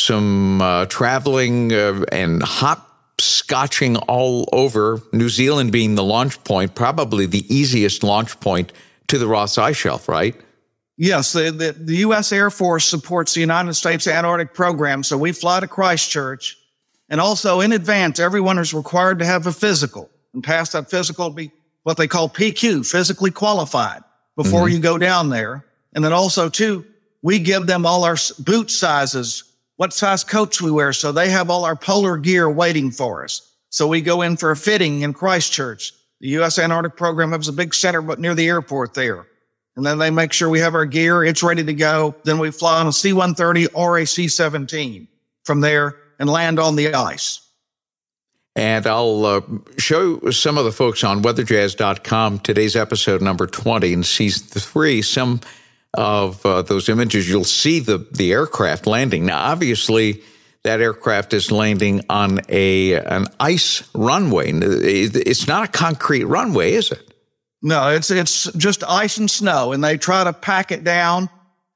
some 0.00 0.60
uh, 0.60 0.86
traveling 0.86 1.72
uh, 1.72 2.04
and 2.10 2.42
hopscotching 2.42 4.02
all 4.08 4.48
over. 4.52 5.00
New 5.12 5.28
Zealand 5.28 5.72
being 5.72 5.94
the 5.94 6.04
launch 6.04 6.42
point, 6.44 6.74
probably 6.74 7.26
the 7.26 7.44
easiest 7.54 8.02
launch 8.02 8.38
point 8.40 8.72
to 9.08 9.18
the 9.18 9.26
Ross 9.26 9.58
Ice 9.58 9.76
Shelf, 9.76 10.08
right? 10.08 10.34
Yes, 10.96 11.32
the, 11.32 11.50
the, 11.50 11.72
the 11.72 11.96
U.S. 11.98 12.30
Air 12.30 12.50
Force 12.50 12.84
supports 12.84 13.32
the 13.32 13.40
United 13.40 13.72
States 13.74 14.06
Antarctic 14.06 14.52
Program, 14.52 15.02
so 15.02 15.16
we 15.16 15.32
fly 15.32 15.60
to 15.60 15.66
Christchurch. 15.66 16.58
And 17.08 17.20
also 17.20 17.60
in 17.60 17.72
advance, 17.72 18.20
everyone 18.20 18.58
is 18.58 18.74
required 18.74 19.18
to 19.18 19.24
have 19.24 19.46
a 19.46 19.52
physical 19.52 20.10
and 20.34 20.44
pass 20.44 20.72
that 20.72 20.90
physical 20.90 21.30
to 21.30 21.34
be 21.34 21.50
what 21.82 21.96
they 21.96 22.06
call 22.06 22.28
PQ, 22.28 22.86
physically 22.86 23.30
qualified, 23.30 24.02
before 24.36 24.68
you 24.68 24.78
go 24.78 24.98
down 24.98 25.30
there. 25.30 25.64
And 25.94 26.04
then 26.04 26.12
also 26.12 26.48
too, 26.48 26.84
we 27.22 27.38
give 27.38 27.66
them 27.66 27.84
all 27.84 28.04
our 28.04 28.16
boot 28.38 28.70
sizes 28.70 29.44
what 29.80 29.94
size 29.94 30.22
coats 30.22 30.60
we 30.60 30.70
wear. 30.70 30.92
So 30.92 31.10
they 31.10 31.30
have 31.30 31.48
all 31.48 31.64
our 31.64 31.74
polar 31.74 32.18
gear 32.18 32.50
waiting 32.50 32.90
for 32.90 33.24
us. 33.24 33.50
So 33.70 33.86
we 33.86 34.02
go 34.02 34.20
in 34.20 34.36
for 34.36 34.50
a 34.50 34.56
fitting 34.56 35.00
in 35.00 35.14
Christchurch. 35.14 35.94
The 36.20 36.28
U.S. 36.28 36.58
Antarctic 36.58 36.98
program 36.98 37.32
has 37.32 37.48
a 37.48 37.52
big 37.54 37.72
center, 37.72 38.02
near 38.18 38.34
the 38.34 38.46
airport 38.46 38.92
there. 38.92 39.26
And 39.76 39.86
then 39.86 39.96
they 39.96 40.10
make 40.10 40.34
sure 40.34 40.50
we 40.50 40.60
have 40.60 40.74
our 40.74 40.84
gear. 40.84 41.24
It's 41.24 41.42
ready 41.42 41.64
to 41.64 41.72
go. 41.72 42.14
Then 42.24 42.38
we 42.38 42.50
fly 42.50 42.78
on 42.78 42.88
a 42.88 42.92
C-130 42.92 43.68
or 43.72 43.96
a 43.96 44.06
C-17 44.06 45.08
from 45.44 45.62
there 45.62 45.96
and 46.18 46.28
land 46.28 46.58
on 46.58 46.76
the 46.76 46.92
ice. 46.92 47.40
And 48.54 48.86
I'll 48.86 49.24
uh, 49.24 49.40
show 49.78 50.28
some 50.30 50.58
of 50.58 50.66
the 50.66 50.72
folks 50.72 51.02
on 51.04 51.22
weatherjazz.com 51.22 52.40
today's 52.40 52.76
episode 52.76 53.22
number 53.22 53.46
20 53.46 53.94
in 53.94 54.02
season 54.02 54.46
three, 54.60 55.00
some 55.00 55.40
of 55.94 56.44
uh, 56.46 56.62
those 56.62 56.88
images. 56.88 57.28
You'll 57.28 57.44
see 57.44 57.80
the, 57.80 57.98
the 58.12 58.32
aircraft 58.32 58.86
landing. 58.86 59.26
Now, 59.26 59.40
obviously, 59.40 60.22
that 60.62 60.80
aircraft 60.80 61.32
is 61.32 61.50
landing 61.50 62.02
on 62.10 62.40
a 62.48 62.94
an 62.94 63.26
ice 63.38 63.88
runway. 63.94 64.52
It's 64.52 65.46
not 65.46 65.64
a 65.64 65.68
concrete 65.68 66.24
runway, 66.24 66.72
is 66.72 66.92
it? 66.92 67.14
No, 67.62 67.88
it's 67.88 68.10
it's 68.10 68.50
just 68.54 68.84
ice 68.84 69.18
and 69.18 69.30
snow, 69.30 69.72
and 69.72 69.82
they 69.82 69.96
try 69.96 70.24
to 70.24 70.32
pack 70.32 70.72
it 70.72 70.84
down. 70.84 71.28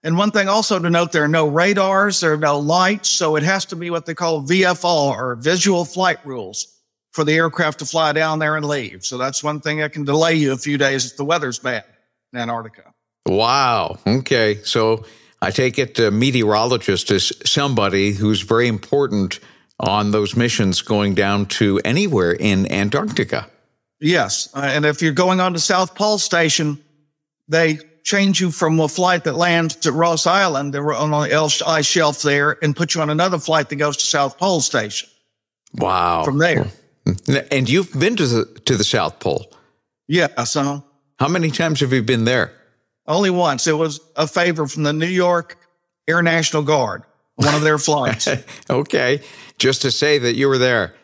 And 0.02 0.18
one 0.18 0.30
thing 0.30 0.48
also 0.48 0.78
to 0.78 0.90
note, 0.90 1.12
there 1.12 1.24
are 1.24 1.28
no 1.28 1.48
radars, 1.48 2.20
there 2.20 2.34
are 2.34 2.38
no 2.38 2.58
lights, 2.58 3.08
so 3.08 3.36
it 3.36 3.42
has 3.42 3.64
to 3.66 3.76
be 3.76 3.88
what 3.88 4.04
they 4.04 4.14
call 4.14 4.42
VFR 4.42 5.16
or 5.16 5.36
visual 5.36 5.86
flight 5.86 6.18
rules 6.26 6.66
for 7.12 7.24
the 7.24 7.32
aircraft 7.32 7.78
to 7.78 7.86
fly 7.86 8.12
down 8.12 8.38
there 8.38 8.56
and 8.56 8.66
leave. 8.66 9.04
So 9.04 9.16
that's 9.16 9.42
one 9.42 9.60
thing 9.60 9.78
that 9.78 9.92
can 9.92 10.04
delay 10.04 10.34
you 10.34 10.52
a 10.52 10.58
few 10.58 10.76
days 10.76 11.06
if 11.10 11.16
the 11.16 11.24
weather's 11.24 11.58
bad 11.58 11.84
in 12.34 12.38
Antarctica. 12.38 12.93
Wow. 13.26 13.98
Okay. 14.06 14.60
So 14.64 15.04
I 15.40 15.50
take 15.50 15.78
it 15.78 15.98
a 15.98 16.10
meteorologist 16.10 17.10
is 17.10 17.32
somebody 17.44 18.12
who's 18.12 18.42
very 18.42 18.68
important 18.68 19.40
on 19.80 20.10
those 20.10 20.36
missions 20.36 20.82
going 20.82 21.14
down 21.14 21.46
to 21.46 21.80
anywhere 21.84 22.32
in 22.32 22.70
Antarctica. 22.70 23.48
Yes. 24.00 24.48
Uh, 24.54 24.60
and 24.60 24.84
if 24.84 25.02
you're 25.02 25.12
going 25.12 25.40
on 25.40 25.54
to 25.54 25.58
South 25.58 25.94
Pole 25.94 26.18
Station, 26.18 26.82
they 27.48 27.78
change 28.04 28.40
you 28.40 28.50
from 28.50 28.78
a 28.80 28.88
flight 28.88 29.24
that 29.24 29.34
lands 29.34 29.86
at 29.86 29.92
Ross 29.94 30.26
Island 30.26 30.74
they 30.74 30.80
were 30.80 30.94
on 30.94 31.10
the 31.10 31.62
ice 31.66 31.86
shelf 31.86 32.22
there 32.22 32.58
and 32.62 32.76
put 32.76 32.94
you 32.94 33.00
on 33.00 33.08
another 33.08 33.38
flight 33.38 33.70
that 33.70 33.76
goes 33.76 33.96
to 33.96 34.06
South 34.06 34.38
Pole 34.38 34.60
Station. 34.60 35.08
Wow. 35.74 36.24
From 36.24 36.38
there. 36.38 36.66
And 37.50 37.68
you've 37.68 37.92
been 37.98 38.16
to 38.16 38.26
the 38.26 38.44
to 38.66 38.76
the 38.76 38.84
South 38.84 39.20
Pole. 39.20 39.50
Yeah, 40.06 40.44
so 40.44 40.84
how 41.18 41.28
many 41.28 41.50
times 41.50 41.80
have 41.80 41.92
you 41.92 42.02
been 42.02 42.24
there? 42.24 42.52
Only 43.06 43.30
once. 43.30 43.66
It 43.66 43.76
was 43.76 44.00
a 44.16 44.26
favor 44.26 44.66
from 44.66 44.82
the 44.82 44.92
New 44.92 45.06
York 45.06 45.58
Air 46.08 46.22
National 46.22 46.62
Guard, 46.62 47.02
one 47.36 47.54
of 47.54 47.62
their 47.62 47.78
flights. 47.78 48.28
okay. 48.70 49.20
Just 49.58 49.82
to 49.82 49.90
say 49.90 50.18
that 50.18 50.34
you 50.34 50.48
were 50.48 50.58
there. 50.58 50.94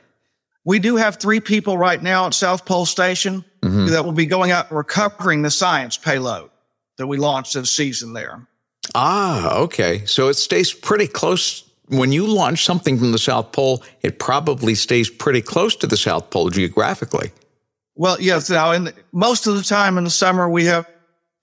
We 0.64 0.78
do 0.78 0.96
have 0.96 1.16
three 1.16 1.40
people 1.40 1.78
right 1.78 2.02
now 2.02 2.26
at 2.26 2.34
South 2.34 2.64
Pole 2.64 2.86
Station 2.86 3.44
mm-hmm. 3.62 3.86
that 3.86 4.04
will 4.04 4.12
be 4.12 4.26
going 4.26 4.50
out 4.50 4.68
and 4.68 4.76
recovering 4.76 5.42
the 5.42 5.50
science 5.50 5.96
payload 5.96 6.50
that 6.98 7.06
we 7.06 7.16
launched 7.16 7.54
this 7.54 7.70
season 7.70 8.12
there. 8.12 8.46
Ah, 8.94 9.56
okay. 9.56 10.04
So 10.04 10.28
it 10.28 10.34
stays 10.34 10.72
pretty 10.72 11.06
close. 11.06 11.64
When 11.88 12.12
you 12.12 12.26
launch 12.26 12.64
something 12.64 12.98
from 12.98 13.12
the 13.12 13.18
South 13.18 13.52
Pole, 13.52 13.82
it 14.02 14.18
probably 14.18 14.74
stays 14.74 15.08
pretty 15.08 15.40
close 15.40 15.74
to 15.76 15.86
the 15.86 15.96
South 15.96 16.30
Pole 16.30 16.50
geographically. 16.50 17.32
Well, 17.94 18.16
yes. 18.20 18.48
Now, 18.50 18.72
in 18.72 18.84
the, 18.84 18.94
most 19.12 19.46
of 19.46 19.56
the 19.56 19.62
time 19.62 19.98
in 19.98 20.04
the 20.04 20.10
summer, 20.10 20.48
we 20.48 20.66
have 20.66 20.86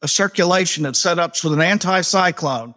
a 0.02 0.08
circulation 0.08 0.84
that's 0.84 1.00
set 1.00 1.20
up 1.20 1.34
with 1.44 1.54
an 1.54 1.60
anticyclone 1.60 2.76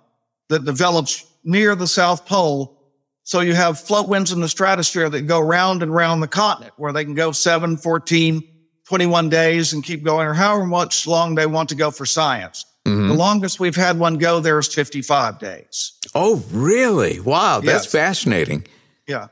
that 0.49 0.65
develops 0.65 1.27
near 1.45 1.75
the 1.75 1.87
South 1.87 2.27
Pole. 2.27 2.77
So 3.25 3.41
you 3.41 3.55
have 3.55 3.79
float 3.79 4.09
winds 4.09 4.33
in 4.33 4.41
the 4.41 4.49
stratosphere 4.49 5.09
that 5.11 5.23
go 5.23 5.41
round 5.41 5.83
and 5.83 5.95
round 5.95 6.23
the 6.23 6.29
continent 6.29 6.75
where 6.77 6.93
they 6.93 7.05
can 7.05 7.15
go 7.15 7.33
7, 7.33 7.77
14, 7.77 8.43
21 8.85 9.29
days 9.29 9.73
and 9.73 9.85
keep 9.85 10.03
going 10.03 10.27
or 10.27 10.35
however 10.35 10.67
much 10.67 11.07
long 11.07 11.35
they 11.35 11.47
want 11.47 11.69
to 11.69 11.75
go 11.75 11.91
for 11.91 12.07
science. 12.07 12.65
Mm-hmm. 12.87 13.09
The 13.09 13.15
longest 13.15 13.61
we've 13.61 13.77
had 13.77 13.99
one 13.99 14.17
go 14.17 14.41
there 14.41 14.59
is 14.59 14.73
55 14.73 15.39
days. 15.39 15.93
Oh, 16.15 16.43
really? 16.51 17.21
Wow. 17.21 17.61
That's 17.61 17.85
yes. 17.85 17.93
fascinating. 17.93 18.67
Yeah. 19.07 19.29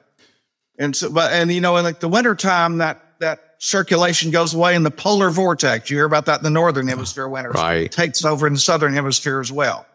And 0.79 0.95
so, 0.95 1.11
but, 1.11 1.33
and 1.33 1.51
you 1.51 1.61
know, 1.61 1.77
in 1.77 1.85
like 1.85 2.01
the 2.01 2.09
wintertime, 2.09 2.79
that, 2.79 3.03
that 3.21 3.48
circulation 3.59 4.31
goes 4.31 4.55
away 4.55 4.75
in 4.75 4.83
the 4.83 4.91
polar 4.91 5.31
vortex. 5.31 5.91
You 5.91 5.97
hear 5.97 6.07
about 6.07 6.27
that 6.27 6.41
in 6.41 6.45
the 6.45 6.51
northern 6.51 6.89
hemisphere 6.89 7.29
winter. 7.29 7.51
Right. 7.51 7.83
It 7.83 7.93
takes 7.93 8.25
over 8.25 8.47
in 8.47 8.55
the 8.55 8.59
southern 8.59 8.95
hemisphere 8.95 9.41
as 9.41 9.53
well. 9.53 9.87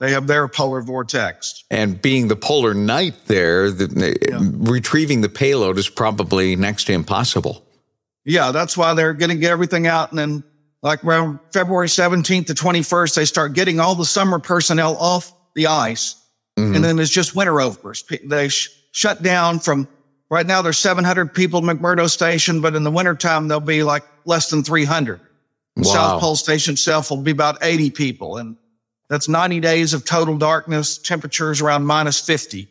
They 0.00 0.12
have 0.12 0.26
their 0.26 0.48
polar 0.48 0.80
vortex. 0.80 1.62
And 1.70 2.00
being 2.00 2.28
the 2.28 2.36
polar 2.36 2.72
night 2.72 3.14
there, 3.26 3.70
the, 3.70 4.18
yeah. 4.28 4.38
retrieving 4.40 5.20
the 5.20 5.28
payload 5.28 5.76
is 5.76 5.90
probably 5.90 6.56
next 6.56 6.84
to 6.84 6.94
impossible. 6.94 7.62
Yeah, 8.24 8.50
that's 8.50 8.76
why 8.76 8.94
they're 8.94 9.12
going 9.12 9.30
to 9.30 9.36
get 9.36 9.50
everything 9.50 9.86
out. 9.86 10.10
And 10.10 10.18
then, 10.18 10.44
like 10.82 11.04
around 11.04 11.38
February 11.52 11.88
17th 11.88 12.46
to 12.46 12.54
21st, 12.54 13.14
they 13.14 13.26
start 13.26 13.52
getting 13.52 13.78
all 13.78 13.94
the 13.94 14.06
summer 14.06 14.38
personnel 14.38 14.96
off 14.96 15.34
the 15.54 15.66
ice. 15.66 16.14
Mm-hmm. 16.58 16.76
And 16.76 16.84
then 16.84 16.98
it's 16.98 17.10
just 17.10 17.36
winter 17.36 17.60
over. 17.60 17.92
They 18.24 18.48
sh- 18.48 18.70
shut 18.92 19.22
down 19.22 19.58
from 19.58 19.86
Right 20.30 20.46
now 20.46 20.62
there's 20.62 20.78
700 20.78 21.34
people 21.34 21.58
at 21.68 21.76
McMurdo 21.76 22.08
Station, 22.08 22.60
but 22.60 22.76
in 22.76 22.84
the 22.84 22.90
wintertime, 22.90 23.48
there'll 23.48 23.60
be 23.60 23.82
like 23.82 24.04
less 24.24 24.48
than 24.48 24.62
300. 24.62 25.20
Wow. 25.76 25.82
South 25.82 26.20
Pole 26.20 26.36
Station 26.36 26.74
itself 26.74 27.10
will 27.10 27.22
be 27.22 27.32
about 27.32 27.58
80 27.62 27.90
people. 27.90 28.36
And 28.36 28.56
that's 29.08 29.28
90 29.28 29.58
days 29.58 29.92
of 29.92 30.04
total 30.04 30.38
darkness, 30.38 30.98
temperatures 30.98 31.60
around 31.60 31.84
minus 31.84 32.20
50 32.20 32.68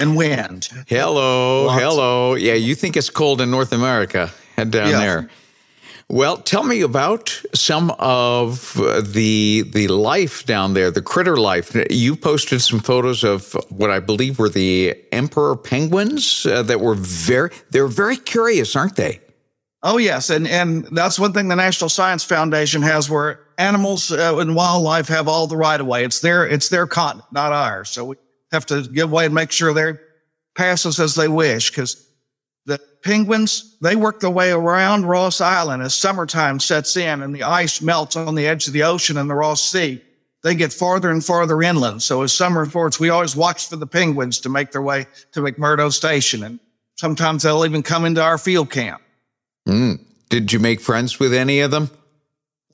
and 0.00 0.16
wind. 0.16 0.70
Hello. 0.88 1.66
Lots. 1.66 1.80
Hello. 1.80 2.34
Yeah. 2.34 2.54
You 2.54 2.74
think 2.74 2.96
it's 2.96 3.10
cold 3.10 3.40
in 3.40 3.50
North 3.50 3.72
America. 3.72 4.30
Head 4.56 4.72
down 4.72 4.90
yeah. 4.90 4.98
there. 4.98 5.30
Well, 6.10 6.36
tell 6.36 6.64
me 6.64 6.82
about 6.82 7.42
some 7.54 7.90
of 7.98 8.74
the 8.74 9.62
the 9.62 9.88
life 9.88 10.44
down 10.44 10.74
there, 10.74 10.90
the 10.90 11.02
critter 11.02 11.36
life. 11.36 11.74
You 11.90 12.14
posted 12.14 12.60
some 12.60 12.80
photos 12.80 13.24
of 13.24 13.56
what 13.70 13.90
I 13.90 14.00
believe 14.00 14.38
were 14.38 14.50
the 14.50 14.96
emperor 15.12 15.56
penguins 15.56 16.46
uh, 16.46 16.62
that 16.64 16.80
were 16.80 16.94
very 16.94 17.50
they're 17.70 17.86
very 17.88 18.16
curious, 18.16 18.76
aren't 18.76 18.96
they? 18.96 19.20
Oh 19.82 19.96
yes, 19.98 20.30
and 20.30 20.46
and 20.46 20.84
that's 20.92 21.18
one 21.18 21.32
thing 21.32 21.48
the 21.48 21.56
National 21.56 21.88
Science 21.88 22.22
Foundation 22.22 22.82
has, 22.82 23.08
where 23.08 23.40
animals 23.58 24.12
uh, 24.12 24.36
and 24.38 24.54
wildlife 24.54 25.08
have 25.08 25.26
all 25.26 25.46
the 25.46 25.56
right 25.56 25.80
of 25.80 25.86
way. 25.86 26.04
It's 26.04 26.20
their 26.20 26.46
it's 26.46 26.68
their 26.68 26.86
continent, 26.86 27.32
not 27.32 27.52
ours. 27.52 27.88
So 27.88 28.04
we 28.04 28.16
have 28.52 28.66
to 28.66 28.82
give 28.82 29.10
way 29.10 29.24
and 29.24 29.34
make 29.34 29.52
sure 29.52 29.72
they 29.72 29.98
pass 30.54 30.86
us 30.86 31.00
as 31.00 31.14
they 31.14 31.28
wish, 31.28 31.70
because 31.70 32.08
penguins, 33.04 33.76
they 33.80 33.94
work 33.94 34.18
their 34.18 34.30
way 34.30 34.50
around 34.50 35.06
Ross 35.06 35.40
Island 35.40 35.82
as 35.82 35.94
summertime 35.94 36.58
sets 36.58 36.96
in 36.96 37.22
and 37.22 37.34
the 37.34 37.44
ice 37.44 37.80
melts 37.80 38.16
on 38.16 38.34
the 38.34 38.46
edge 38.46 38.66
of 38.66 38.72
the 38.72 38.82
ocean 38.82 39.18
in 39.18 39.28
the 39.28 39.34
Ross 39.34 39.62
Sea. 39.62 40.02
They 40.42 40.54
get 40.54 40.72
farther 40.72 41.10
and 41.10 41.24
farther 41.24 41.62
inland. 41.62 42.02
So 42.02 42.22
as 42.22 42.32
summer 42.32 42.62
reports, 42.62 42.98
we 42.98 43.10
always 43.10 43.36
watch 43.36 43.68
for 43.68 43.76
the 43.76 43.86
penguins 43.86 44.40
to 44.40 44.48
make 44.48 44.72
their 44.72 44.82
way 44.82 45.06
to 45.32 45.40
McMurdo 45.40 45.92
Station. 45.92 46.42
And 46.42 46.58
sometimes 46.96 47.42
they'll 47.42 47.64
even 47.64 47.82
come 47.82 48.04
into 48.04 48.22
our 48.22 48.38
field 48.38 48.70
camp. 48.70 49.00
Mm. 49.68 50.00
Did 50.28 50.52
you 50.52 50.58
make 50.58 50.80
friends 50.80 51.18
with 51.18 51.32
any 51.32 51.60
of 51.60 51.70
them? 51.70 51.90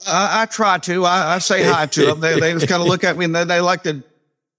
I, 0.07 0.43
I 0.43 0.47
try 0.47 0.79
to. 0.79 1.05
I, 1.05 1.35
I, 1.35 1.39
say 1.39 1.63
hi 1.63 1.87
to 1.87 2.07
them. 2.07 2.21
They, 2.21 2.41
they 2.41 2.53
just 2.53 2.69
kind 2.69 2.81
of 2.81 2.89
look 2.89 3.05
at 3.05 3.17
me 3.17 3.27
and 3.27 3.35
they, 3.35 3.45
they 3.45 3.61
like 3.61 3.83
to 3.83 4.03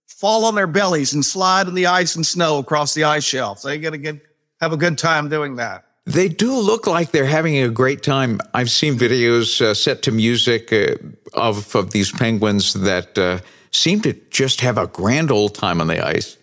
fall 0.08 0.46
on 0.46 0.56
their 0.56 0.68
bellies 0.68 1.14
and 1.14 1.26
slide 1.26 1.68
in 1.68 1.74
the 1.74 1.88
ice 1.88 2.16
and 2.16 2.26
snow 2.26 2.60
across 2.60 2.94
the 2.94 3.06
ice 3.06 3.24
shelf. 3.24 3.64
They 3.64 3.78
get 3.78 3.92
to 3.92 3.98
get 3.98 4.22
have 4.62 4.74
a 4.74 4.78
good 4.78 4.98
time 4.98 5.28
doing 5.28 5.56
that. 5.56 5.86
They 6.06 6.30
do 6.30 6.54
look 6.54 6.88
like 6.88 7.12
they're 7.12 7.26
having 7.26 7.58
a 7.58 7.70
great 7.70 8.02
time. 8.04 8.40
I've 8.54 8.72
seen 8.72 8.98
videos 8.98 9.62
uh, 9.62 9.74
set 9.74 10.02
to 10.04 10.12
music 10.12 10.72
uh, 10.74 10.96
of 11.34 11.76
of 11.76 11.92
these 11.92 12.12
penguins 12.12 12.74
that 12.74 13.18
uh, 13.18 13.40
seem 13.72 14.02
to 14.02 14.14
just 14.30 14.62
have 14.62 14.78
a 14.78 14.88
grand 14.88 15.32
old 15.32 15.56
time 15.56 15.80
on 15.80 15.88
the 15.88 16.06
ice. 16.06 16.38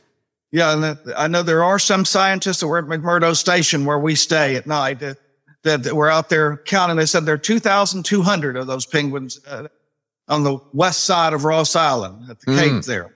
Yeah, 0.50 0.72
and 0.72 0.98
I 1.16 1.28
know 1.28 1.42
there 1.42 1.62
are 1.62 1.78
some 1.78 2.04
scientists 2.04 2.60
that 2.60 2.68
were 2.68 2.78
at 2.78 2.86
McMurdo 2.86 3.36
Station 3.36 3.84
where 3.84 3.98
we 3.98 4.14
stay 4.14 4.56
at 4.56 4.66
night 4.66 5.00
that, 5.00 5.18
that 5.62 5.94
were 5.94 6.10
out 6.10 6.30
there 6.30 6.56
counting. 6.58 6.96
They 6.96 7.04
said 7.04 7.26
there 7.26 7.34
are 7.34 7.38
2,200 7.38 8.56
of 8.56 8.66
those 8.66 8.86
penguins 8.86 9.40
uh, 9.46 9.68
on 10.26 10.44
the 10.44 10.58
west 10.72 11.04
side 11.04 11.34
of 11.34 11.44
Ross 11.44 11.76
Island 11.76 12.30
at 12.30 12.40
the 12.40 12.52
mm. 12.52 12.58
Cape 12.58 12.84
there. 12.84 13.14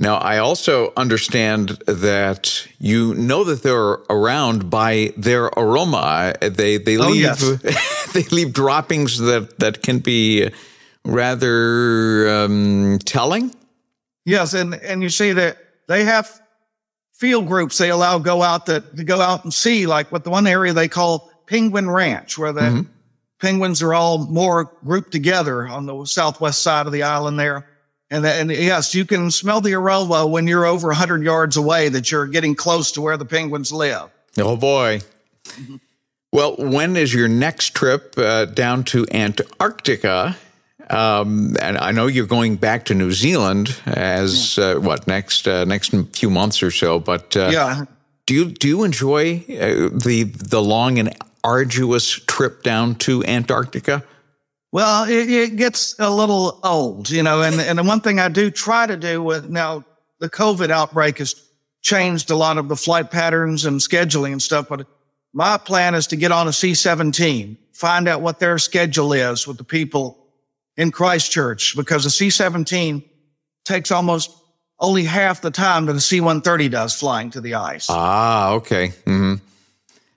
Now, 0.00 0.16
I 0.16 0.38
also 0.38 0.92
understand 0.96 1.70
that 1.86 2.68
you 2.78 3.14
know 3.14 3.42
that 3.42 3.64
they're 3.64 3.98
around 4.08 4.70
by 4.70 5.12
their 5.16 5.46
aroma. 5.46 6.34
They 6.40 6.78
they 6.78 6.98
oh, 6.98 7.08
leave 7.08 7.22
yes. 7.22 8.06
they 8.12 8.22
leave 8.24 8.52
droppings 8.52 9.18
that 9.18 9.58
that 9.58 9.82
can 9.82 9.98
be 9.98 10.50
rather 11.04 12.28
um, 12.28 12.98
telling. 13.04 13.52
Yes, 14.24 14.54
and 14.54 14.74
and 14.74 15.02
you 15.02 15.08
see 15.08 15.32
that 15.32 15.58
they 15.88 16.04
have 16.04 16.40
field 17.14 17.48
groups 17.48 17.78
they 17.78 17.90
allow 17.90 18.20
go 18.20 18.42
out 18.42 18.66
that 18.66 18.96
to 18.96 19.02
go 19.02 19.20
out 19.20 19.42
and 19.42 19.52
see 19.52 19.88
like 19.88 20.12
what 20.12 20.22
the 20.22 20.30
one 20.30 20.46
area 20.46 20.72
they 20.72 20.86
call 20.86 21.32
Penguin 21.46 21.90
Ranch, 21.90 22.38
where 22.38 22.52
the 22.52 22.60
mm-hmm. 22.60 22.90
penguins 23.40 23.82
are 23.82 23.94
all 23.94 24.18
more 24.26 24.70
grouped 24.84 25.10
together 25.10 25.66
on 25.66 25.86
the 25.86 26.04
southwest 26.04 26.62
side 26.62 26.86
of 26.86 26.92
the 26.92 27.02
island 27.02 27.36
there 27.36 27.66
And, 28.10 28.24
and 28.24 28.50
yes, 28.50 28.94
you 28.94 29.04
can 29.04 29.30
smell 29.30 29.60
the 29.60 29.74
aroma 29.74 30.26
when 30.26 30.46
you're 30.46 30.64
over 30.64 30.88
100 30.88 31.22
yards 31.22 31.56
away 31.56 31.88
that 31.90 32.10
you're 32.10 32.26
getting 32.26 32.54
close 32.54 32.90
to 32.92 33.02
where 33.02 33.16
the 33.18 33.24
penguins 33.26 33.70
live. 33.70 34.08
Oh, 34.38 34.56
boy. 34.56 35.00
Well, 36.32 36.56
when 36.58 36.96
is 36.96 37.12
your 37.12 37.28
next 37.28 37.74
trip 37.74 38.14
uh, 38.16 38.46
down 38.46 38.84
to 38.84 39.06
Antarctica? 39.12 40.36
Um, 40.90 41.54
and 41.60 41.76
I 41.76 41.92
know 41.92 42.06
you're 42.06 42.26
going 42.26 42.56
back 42.56 42.86
to 42.86 42.94
New 42.94 43.12
Zealand 43.12 43.76
as 43.86 44.58
uh, 44.58 44.76
what 44.76 45.06
next 45.06 45.46
uh, 45.46 45.64
next 45.66 45.94
few 46.16 46.30
months 46.30 46.62
or 46.62 46.70
so. 46.70 46.98
But 46.98 47.36
uh, 47.36 47.50
Yeah. 47.52 47.84
do 48.26 48.34
you 48.34 48.44
do 48.46 48.68
you 48.68 48.84
enjoy 48.84 49.44
uh, 49.50 49.90
the 49.92 50.24
the 50.24 50.62
long 50.62 50.98
and 50.98 51.14
arduous 51.44 52.08
trip 52.26 52.62
down 52.62 52.94
to 52.96 53.22
Antarctica? 53.24 54.02
Well, 54.70 55.04
it, 55.04 55.30
it 55.30 55.56
gets 55.56 55.94
a 55.98 56.10
little 56.10 56.60
old, 56.62 57.08
you 57.10 57.22
know, 57.22 57.42
and, 57.42 57.60
and 57.60 57.78
the 57.78 57.82
one 57.82 58.00
thing 58.00 58.20
I 58.20 58.28
do 58.28 58.50
try 58.50 58.86
to 58.86 58.96
do 58.96 59.22
with 59.22 59.48
now 59.48 59.84
the 60.20 60.28
COVID 60.28 60.70
outbreak 60.70 61.18
has 61.18 61.34
changed 61.80 62.30
a 62.30 62.36
lot 62.36 62.58
of 62.58 62.68
the 62.68 62.76
flight 62.76 63.10
patterns 63.10 63.64
and 63.64 63.80
scheduling 63.80 64.32
and 64.32 64.42
stuff, 64.42 64.68
but 64.68 64.86
my 65.32 65.56
plan 65.56 65.94
is 65.94 66.06
to 66.08 66.16
get 66.16 66.32
on 66.32 66.48
a 66.48 66.52
C-17, 66.52 67.56
find 67.72 68.08
out 68.08 68.20
what 68.20 68.40
their 68.40 68.58
schedule 68.58 69.12
is 69.12 69.46
with 69.46 69.56
the 69.56 69.64
people 69.64 70.26
in 70.76 70.90
Christchurch 70.90 71.76
because 71.76 72.04
a 72.04 72.10
C-17 72.10 73.04
takes 73.64 73.90
almost 73.90 74.30
only 74.80 75.04
half 75.04 75.40
the 75.40 75.50
time 75.50 75.86
that 75.86 75.96
a 75.96 76.00
C-130 76.00 76.70
does 76.70 76.94
flying 76.94 77.30
to 77.30 77.40
the 77.40 77.54
ice. 77.54 77.86
Ah, 77.88 78.52
okay. 78.52 78.88
hmm 79.04 79.34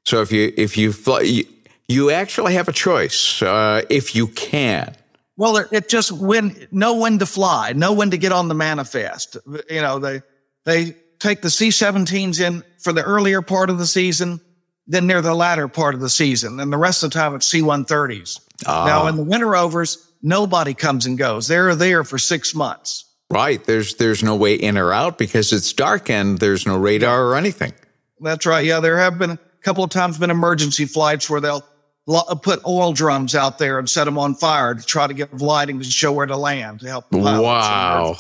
So 0.06 0.22
if 0.22 0.32
you 0.32 0.54
if 0.56 0.78
you 0.78 0.94
fly, 0.94 1.22
you, 1.22 1.46
you 1.92 2.12
actually 2.12 2.54
have 2.54 2.68
a 2.68 2.74
choice 2.74 3.42
uh, 3.42 3.84
if 3.90 4.16
you 4.16 4.28
can. 4.28 4.96
Well, 5.38 5.58
it, 5.72 5.90
just 5.90 6.12
when 6.12 6.68
know 6.72 6.98
when 6.98 7.20
to 7.20 7.26
fly, 7.26 7.74
know 7.74 7.94
when 7.94 8.12
to 8.12 8.18
get 8.18 8.32
on 8.32 8.48
the 8.48 8.54
manifest. 8.54 9.38
You 9.70 9.82
know, 9.82 10.00
they 10.00 10.22
they 10.66 10.96
take 11.20 11.42
the 11.42 11.50
C-17s 11.50 12.40
in 12.40 12.64
for 12.80 12.94
the 12.94 13.04
earlier 13.04 13.42
part 13.42 13.70
of 13.70 13.78
the 13.78 13.88
season, 13.88 14.40
then 14.88 15.08
near 15.08 15.22
the 15.22 15.34
latter 15.34 15.68
part 15.68 15.96
of 15.96 16.02
the 16.02 16.10
season, 16.10 16.60
and 16.60 16.72
the 16.72 16.78
rest 16.78 17.04
of 17.04 17.12
the 17.12 17.14
time 17.16 17.34
it's 17.36 17.48
C-130s. 17.48 18.40
Now, 18.68 19.08
in 19.08 19.16
the 19.16 19.24
winter 19.24 19.56
overs, 19.56 20.12
nobody 20.22 20.74
comes 20.74 21.06
and 21.06 21.18
goes. 21.18 21.48
They're 21.48 21.76
there 21.76 22.04
for 22.04 22.18
six 22.18 22.54
months. 22.54 23.06
Right. 23.32 23.64
There's 23.64 23.96
there's 23.96 24.22
no 24.24 24.36
way 24.36 24.56
in 24.56 24.78
or 24.78 24.92
out 24.92 25.18
because 25.18 25.54
it's 25.54 25.72
dark 25.72 26.10
and 26.10 26.38
there's 26.38 26.68
no 26.68 26.78
radar 26.78 27.26
or 27.28 27.36
anything. 27.36 27.74
That's 28.20 28.46
right. 28.46 28.66
Yeah, 28.66 28.82
there 28.82 28.98
have 28.98 29.18
been 29.18 29.32
a 29.32 29.40
couple 29.62 29.84
of 29.84 29.90
times 29.90 30.18
been 30.18 30.30
emergency 30.30 30.86
flights 30.86 31.30
where 31.30 31.40
they'll 31.40 31.66
put 32.08 32.66
oil 32.66 32.94
drums 32.94 33.36
out 33.36 33.58
there 33.58 33.80
and 33.80 33.90
set 33.90 34.06
them 34.06 34.18
on 34.18 34.36
fire 34.36 34.74
to 34.74 34.84
try 34.84 35.08
to 35.08 35.14
give 35.14 35.42
lighting 35.42 35.80
to 35.80 35.86
show 35.86 36.12
where 36.12 36.26
to 36.26 36.38
land 36.38 36.82
to 36.82 36.88
help. 36.88 37.10
the 37.10 37.18
Wow. 37.18 38.18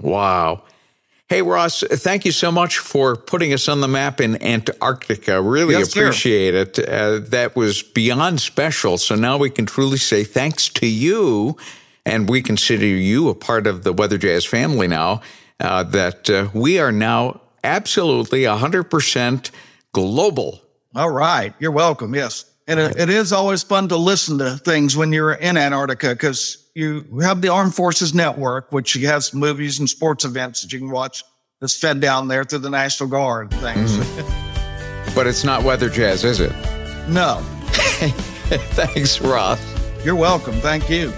Wow. 0.00 0.62
Hey, 1.28 1.42
Ross, 1.42 1.84
thank 1.88 2.24
you 2.24 2.32
so 2.32 2.50
much 2.50 2.78
for 2.78 3.14
putting 3.14 3.52
us 3.52 3.68
on 3.68 3.80
the 3.80 3.86
map 3.86 4.20
in 4.20 4.42
Antarctica. 4.42 5.40
Really 5.40 5.74
Yes, 5.74 5.92
sir. 5.92 6.06
appreciate 6.06 6.54
it. 6.56 6.78
Uh, 6.80 7.20
that 7.28 7.54
was 7.54 7.84
beyond 7.84 8.40
special. 8.40 8.98
So 8.98 9.14
now 9.14 9.38
we 9.38 9.48
can 9.48 9.64
truly 9.64 9.98
say 9.98 10.24
thanks 10.24 10.68
to 10.70 10.86
you, 10.88 11.56
and 12.04 12.28
we 12.28 12.42
consider 12.42 12.84
you 12.84 13.28
a 13.28 13.34
part 13.36 13.68
of 13.68 13.84
the 13.84 13.92
Weather 13.92 14.18
Jazz 14.18 14.44
family 14.44 14.88
now, 14.88 15.20
uh, 15.60 15.84
that 15.84 16.28
uh, 16.28 16.48
we 16.52 16.80
are 16.80 16.90
now 16.90 17.40
absolutely 17.62 18.42
100% 18.42 19.50
global. 19.92 20.60
All 20.96 21.10
right. 21.10 21.54
You're 21.60 21.70
welcome. 21.70 22.12
Yes. 22.12 22.44
And 22.70 22.78
it, 22.78 22.96
it 23.00 23.10
is 23.10 23.32
always 23.32 23.64
fun 23.64 23.88
to 23.88 23.96
listen 23.96 24.38
to 24.38 24.56
things 24.56 24.96
when 24.96 25.12
you're 25.12 25.32
in 25.32 25.56
Antarctica 25.56 26.10
because 26.10 26.70
you 26.72 27.04
have 27.20 27.42
the 27.42 27.48
Armed 27.48 27.74
Forces 27.74 28.14
Network, 28.14 28.70
which 28.70 28.92
has 28.92 29.34
movies 29.34 29.80
and 29.80 29.90
sports 29.90 30.24
events 30.24 30.62
that 30.62 30.72
you 30.72 30.78
can 30.78 30.88
watch 30.88 31.24
that's 31.60 31.76
fed 31.76 32.00
down 32.00 32.28
there 32.28 32.44
through 32.44 32.60
the 32.60 32.70
National 32.70 33.08
Guard 33.08 33.50
things. 33.50 33.96
Mm-hmm. 33.96 34.46
But 35.12 35.26
it's 35.26 35.42
not 35.42 35.64
Weather 35.64 35.88
Jazz, 35.88 36.22
is 36.22 36.38
it? 36.38 36.52
no, 37.08 37.40
Thanks, 38.78 39.20
Ross. 39.20 39.60
you're 40.04 40.14
welcome. 40.14 40.54
Thank 40.60 40.88
you. 40.88 41.10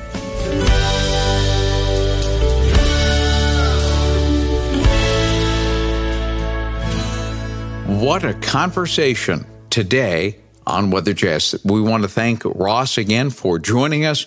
What 8.00 8.24
a 8.24 8.32
conversation 8.40 9.44
today 9.68 10.41
on 10.66 10.90
Weather 10.90 11.12
Jazz. 11.12 11.54
We 11.64 11.80
want 11.80 12.02
to 12.02 12.08
thank 12.08 12.44
Ross 12.44 12.98
again 12.98 13.30
for 13.30 13.58
joining 13.58 14.04
us, 14.04 14.26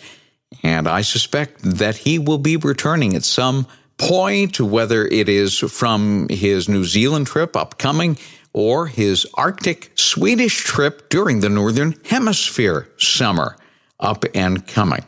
and 0.64 0.88
I 0.88 1.02
suspect 1.02 1.62
that 1.62 1.98
he 1.98 2.20
will 2.20 2.38
be 2.38 2.58
returning 2.58 3.16
at 3.16 3.24
some 3.24 3.68
point, 3.98 4.60
whether 4.60 5.06
it 5.06 5.30
is 5.30 5.60
from 5.60 6.28
his 6.30 6.68
New 6.68 6.84
Zealand 6.84 7.28
trip 7.28 7.56
upcoming 7.56 8.18
or 8.54 8.88
his 8.88 9.28
Arctic 9.34 9.92
Swedish 9.96 10.64
trip 10.64 11.10
during 11.10 11.40
the 11.42 11.50
Northern 11.50 11.96
Hemisphere 12.06 12.90
summer 12.98 13.58
up 14.00 14.24
and 14.34 14.66
coming. 14.68 15.04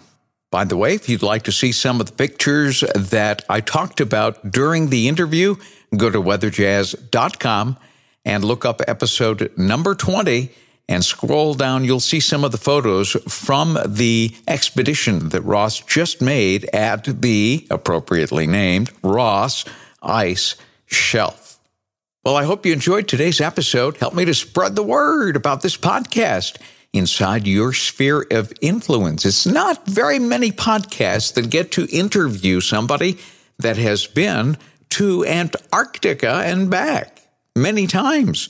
By 0.49 0.63
the 0.63 0.77
way, 0.77 0.95
if 0.95 1.09
you'd 1.09 1.23
like 1.23 1.43
to 1.43 1.51
see 1.51 1.71
some 1.71 1.99
of 1.99 2.07
the 2.07 2.13
pictures 2.13 2.81
that 2.95 3.43
I 3.49 3.59
talked 3.59 3.99
about 3.99 4.51
during 4.51 4.89
the 4.89 5.07
interview, 5.07 5.55
go 5.95 6.09
to 6.09 6.21
weatherjazz.com 6.21 7.77
and 8.23 8.43
look 8.43 8.65
up 8.65 8.81
episode 8.87 9.51
number 9.57 9.95
20 9.95 10.49
and 10.89 11.03
scroll 11.03 11.53
down. 11.53 11.83
You'll 11.83 11.99
see 11.99 12.19
some 12.19 12.43
of 12.43 12.51
the 12.51 12.57
photos 12.57 13.11
from 13.27 13.77
the 13.85 14.35
expedition 14.47 15.29
that 15.29 15.41
Ross 15.41 15.79
just 15.81 16.21
made 16.21 16.65
at 16.73 17.21
the 17.21 17.67
appropriately 17.69 18.47
named 18.47 18.91
Ross 19.03 19.65
Ice 20.01 20.55
Shelf. 20.85 21.59
Well, 22.23 22.35
I 22.35 22.43
hope 22.43 22.65
you 22.65 22.73
enjoyed 22.73 23.07
today's 23.07 23.39
episode. 23.39 23.97
Help 23.97 24.13
me 24.13 24.25
to 24.25 24.33
spread 24.33 24.75
the 24.75 24.83
word 24.83 25.35
about 25.35 25.61
this 25.61 25.77
podcast 25.77 26.57
inside 26.93 27.47
your 27.47 27.73
sphere 27.73 28.25
of 28.31 28.51
influence. 28.61 29.25
It's 29.25 29.45
not 29.45 29.85
very 29.85 30.19
many 30.19 30.51
podcasts 30.51 31.33
that 31.33 31.49
get 31.49 31.71
to 31.73 31.87
interview 31.89 32.59
somebody 32.59 33.17
that 33.59 33.77
has 33.77 34.07
been 34.07 34.57
to 34.89 35.25
Antarctica 35.25 36.41
and 36.45 36.69
back 36.69 37.21
many 37.55 37.87
times. 37.87 38.49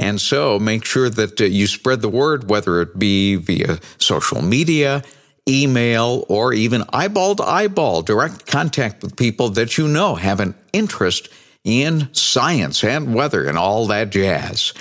And 0.00 0.18
so 0.18 0.58
make 0.58 0.86
sure 0.86 1.10
that 1.10 1.38
uh, 1.38 1.44
you 1.44 1.66
spread 1.66 2.00
the 2.00 2.08
word, 2.08 2.48
whether 2.48 2.80
it 2.80 2.98
be 2.98 3.36
via 3.36 3.78
social 3.98 4.40
media, 4.40 5.04
email, 5.46 6.24
or 6.26 6.54
even 6.54 6.84
eyeball 6.90 7.36
to 7.36 7.44
eyeball, 7.44 8.00
direct 8.00 8.46
contact 8.46 9.02
with 9.02 9.18
people 9.18 9.50
that 9.50 9.76
you 9.76 9.86
know 9.86 10.14
have 10.14 10.40
an 10.40 10.54
interest 10.72 11.28
in 11.64 12.08
science 12.14 12.82
and 12.82 13.14
weather 13.14 13.46
and 13.46 13.58
all 13.58 13.86
that 13.88 14.08
jazz. 14.08 14.72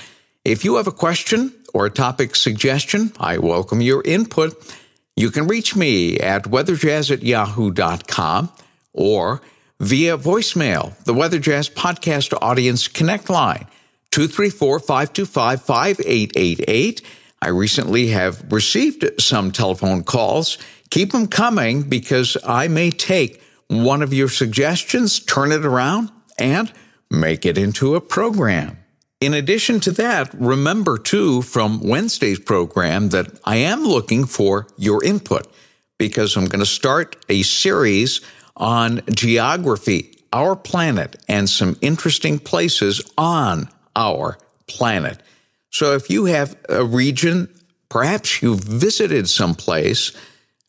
If 0.46 0.64
you 0.64 0.78
have 0.78 0.88
a 0.88 0.92
question 0.92 1.54
or 1.74 1.86
a 1.86 1.92
topic 1.92 2.38
suggestion, 2.38 3.12
I 3.20 3.40
welcome 3.40 3.82
your 3.82 4.02
input. 4.06 4.56
You 5.18 5.32
can 5.32 5.48
reach 5.48 5.76
me 5.76 6.18
at 6.18 6.46
weatherjazz 6.46 7.12
at 7.12 7.24
yahoo.com 7.24 8.54
or 8.94 9.42
via 9.82 10.18
voicemail, 10.18 10.98
the 11.04 11.14
Weather 11.14 11.40
Jazz 11.40 11.70
Podcast 11.70 12.34
Audience 12.42 12.88
Connect 12.88 13.30
line, 13.30 13.68
234 14.12 14.80
525 14.80 15.62
5888. 15.62 17.02
I 17.42 17.48
recently 17.50 18.08
have 18.08 18.52
received 18.52 19.22
some 19.22 19.52
telephone 19.52 20.04
calls. 20.04 20.58
Keep 20.90 21.12
them 21.12 21.28
coming 21.28 21.84
because 21.84 22.38
I 22.46 22.68
may 22.68 22.90
take 22.90 23.42
one 23.68 24.02
of 24.02 24.14
your 24.14 24.30
suggestions, 24.30 25.20
turn 25.20 25.52
it 25.52 25.66
around, 25.66 26.12
and 26.38 26.72
make 27.10 27.46
it 27.46 27.58
into 27.58 27.96
a 27.96 28.02
program. 28.02 28.78
In 29.22 29.34
addition 29.34 29.80
to 29.82 29.92
that, 29.92 30.34
remember 30.34 30.98
too 30.98 31.42
from 31.42 31.82
Wednesday's 31.82 32.40
program 32.40 33.10
that 33.10 33.40
I 33.44 33.58
am 33.58 33.84
looking 33.84 34.26
for 34.26 34.68
your 34.78 35.04
input 35.04 35.54
because 35.98 36.36
I'm 36.36 36.46
going 36.46 36.62
to 36.62 36.66
start 36.66 37.18
a 37.28 37.44
series 37.44 38.22
on 38.56 39.02
geography, 39.14 40.18
our 40.32 40.56
planet, 40.56 41.18
and 41.28 41.50
some 41.50 41.78
interesting 41.82 42.40
places 42.40 43.02
on 43.18 43.70
our 44.00 44.38
planet. 44.68 45.22
So 45.70 45.94
if 45.94 46.10
you 46.10 46.26
have 46.26 46.56
a 46.70 46.84
region, 46.84 47.50
perhaps 47.90 48.42
you've 48.42 48.64
visited 48.64 49.30
someplace, 49.30 50.14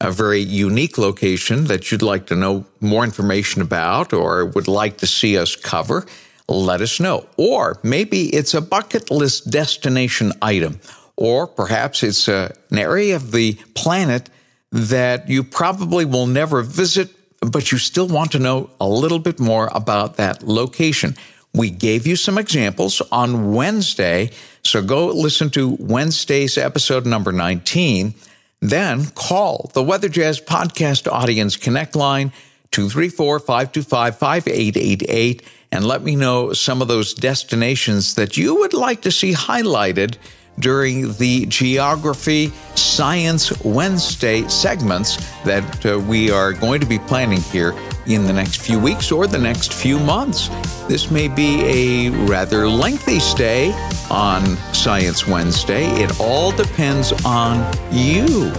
a 0.00 0.10
very 0.10 0.40
unique 0.40 0.98
location 0.98 1.64
that 1.64 1.90
you'd 1.90 2.02
like 2.02 2.26
to 2.26 2.34
know 2.34 2.64
more 2.80 3.04
information 3.04 3.62
about 3.62 4.12
or 4.12 4.44
would 4.46 4.68
like 4.68 4.98
to 4.98 5.06
see 5.06 5.38
us 5.38 5.56
cover, 5.56 6.06
let 6.48 6.80
us 6.80 6.98
know. 6.98 7.26
Or 7.36 7.78
maybe 7.82 8.28
it's 8.34 8.54
a 8.54 8.60
bucket 8.60 9.10
list 9.10 9.50
destination 9.50 10.32
item, 10.42 10.80
or 11.16 11.46
perhaps 11.46 12.02
it's 12.02 12.28
a, 12.28 12.54
an 12.70 12.78
area 12.78 13.16
of 13.16 13.30
the 13.30 13.54
planet 13.74 14.28
that 14.72 15.28
you 15.28 15.44
probably 15.44 16.04
will 16.04 16.26
never 16.26 16.62
visit, 16.62 17.10
but 17.40 17.70
you 17.70 17.78
still 17.78 18.08
want 18.08 18.32
to 18.32 18.38
know 18.38 18.70
a 18.80 18.88
little 18.88 19.18
bit 19.18 19.38
more 19.38 19.68
about 19.72 20.16
that 20.16 20.42
location. 20.42 21.16
We 21.52 21.70
gave 21.70 22.06
you 22.06 22.16
some 22.16 22.38
examples 22.38 23.02
on 23.10 23.52
Wednesday, 23.54 24.30
so 24.62 24.82
go 24.82 25.08
listen 25.08 25.50
to 25.50 25.76
Wednesday's 25.80 26.56
episode 26.56 27.06
number 27.06 27.32
19. 27.32 28.14
Then 28.60 29.06
call 29.14 29.70
the 29.74 29.82
Weather 29.82 30.08
Jazz 30.08 30.40
Podcast 30.40 31.10
Audience 31.10 31.56
Connect 31.56 31.96
line 31.96 32.32
234 32.70 33.40
525 33.40 34.16
5888 34.16 35.42
and 35.72 35.84
let 35.84 36.02
me 36.02 36.16
know 36.16 36.52
some 36.52 36.82
of 36.82 36.88
those 36.88 37.14
destinations 37.14 38.14
that 38.14 38.36
you 38.36 38.56
would 38.56 38.74
like 38.74 39.02
to 39.02 39.10
see 39.10 39.32
highlighted 39.32 40.16
during 40.58 41.12
the 41.14 41.46
Geography 41.46 42.52
Science 42.74 43.64
Wednesday 43.64 44.46
segments 44.48 45.16
that 45.42 45.86
uh, 45.86 45.98
we 45.98 46.30
are 46.30 46.52
going 46.52 46.80
to 46.80 46.86
be 46.86 46.98
planning 46.98 47.40
here 47.40 47.72
in 48.06 48.24
the 48.24 48.32
next 48.32 48.60
few 48.60 48.78
weeks 48.78 49.12
or 49.12 49.26
the 49.26 49.38
next 49.38 49.72
few 49.72 49.98
months. 49.98 50.48
This 50.88 51.10
may 51.10 51.28
be 51.28 51.62
a 51.62 52.10
rather 52.26 52.68
lengthy 52.68 53.20
stay 53.20 53.72
on 54.10 54.56
Science 54.74 55.26
Wednesday. 55.26 55.86
It 56.02 56.20
all 56.20 56.52
depends 56.52 57.12
on 57.24 57.64
you. 57.92 58.50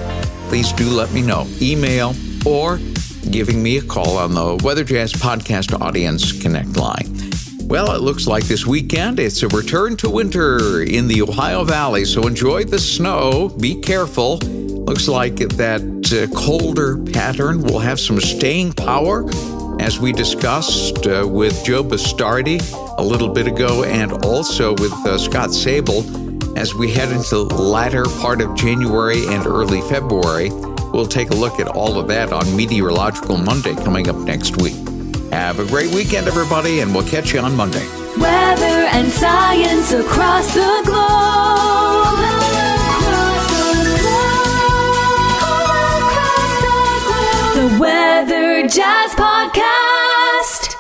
Please 0.48 0.72
do 0.74 0.90
let 0.90 1.12
me 1.12 1.22
know. 1.22 1.48
Email 1.62 2.14
or 2.46 2.80
giving 3.30 3.62
me 3.62 3.78
a 3.78 3.82
call 3.82 4.18
on 4.18 4.34
the 4.34 4.60
Weather 4.64 4.84
Jazz 4.84 5.14
Podcast 5.14 5.80
Audience 5.80 6.42
Connect 6.42 6.78
line. 6.78 7.08
Well, 7.64 7.94
it 7.94 8.02
looks 8.02 8.28
like 8.28 8.44
this 8.46 8.66
weekend 8.68 9.18
it's 9.18 9.44
a 9.44 9.48
return 9.48 9.96
to 9.98 10.10
winter 10.10 10.82
in 10.84 11.08
the 11.08 11.22
Ohio 11.22 11.64
Valley, 11.64 12.04
so 12.04 12.28
enjoy 12.28 12.66
the 12.66 12.80
snow. 12.80 13.48
Be 13.48 13.80
careful. 13.80 14.40
Looks 14.86 15.08
like 15.08 15.36
that 15.38 15.82
uh, 16.12 16.28
colder 16.38 16.98
pattern 17.14 17.62
will 17.64 17.80
have 17.80 18.00
some 18.00 18.20
staying 18.20 18.74
power, 18.74 19.30
as 19.80 20.00
we 20.00 20.12
discussed 20.12 21.08
uh, 21.08 21.28
with 21.28 21.64
Joe 21.66 21.84
Bastardi 21.84 22.60
a 22.98 23.02
little 23.02 23.30
bit 23.30 23.48
ago, 23.48 23.84
and 23.84 24.12
also 24.26 24.74
with 24.74 24.94
uh, 25.06 25.18
Scott 25.18 25.50
Sabol. 25.50 26.04
as 26.58 26.76
we 26.76 26.92
head 26.92 27.10
into 27.12 27.46
the 27.46 27.56
latter 27.56 28.04
part 28.20 28.42
of 28.42 28.56
January 28.56 29.26
and 29.28 29.46
early 29.48 29.82
February. 29.82 30.50
We'll 30.92 31.08
take 31.08 31.30
a 31.32 31.36
look 31.36 31.60
at 31.60 31.68
all 31.68 31.98
of 31.98 32.08
that 32.10 32.34
on 32.34 32.56
Meteorological 32.56 33.38
Monday 33.38 33.76
coming 33.76 34.10
up 34.10 34.18
next 34.18 34.62
week. 34.62 34.76
Have 35.32 35.60
a 35.60 35.66
great 35.66 35.94
weekend, 35.96 36.28
everybody, 36.28 36.82
and 36.82 36.94
we'll 36.94 37.08
catch 37.08 37.34
you 37.34 37.40
on 37.40 37.56
Monday. 37.56 37.88
Weather 38.18 38.66
and 38.92 39.10
science 39.10 39.94
across 39.94 40.54
the 40.54 40.82
globe. 40.86 42.31
Weather 47.82 48.68
Jazz 48.68 49.16
Podcast. 49.16 49.91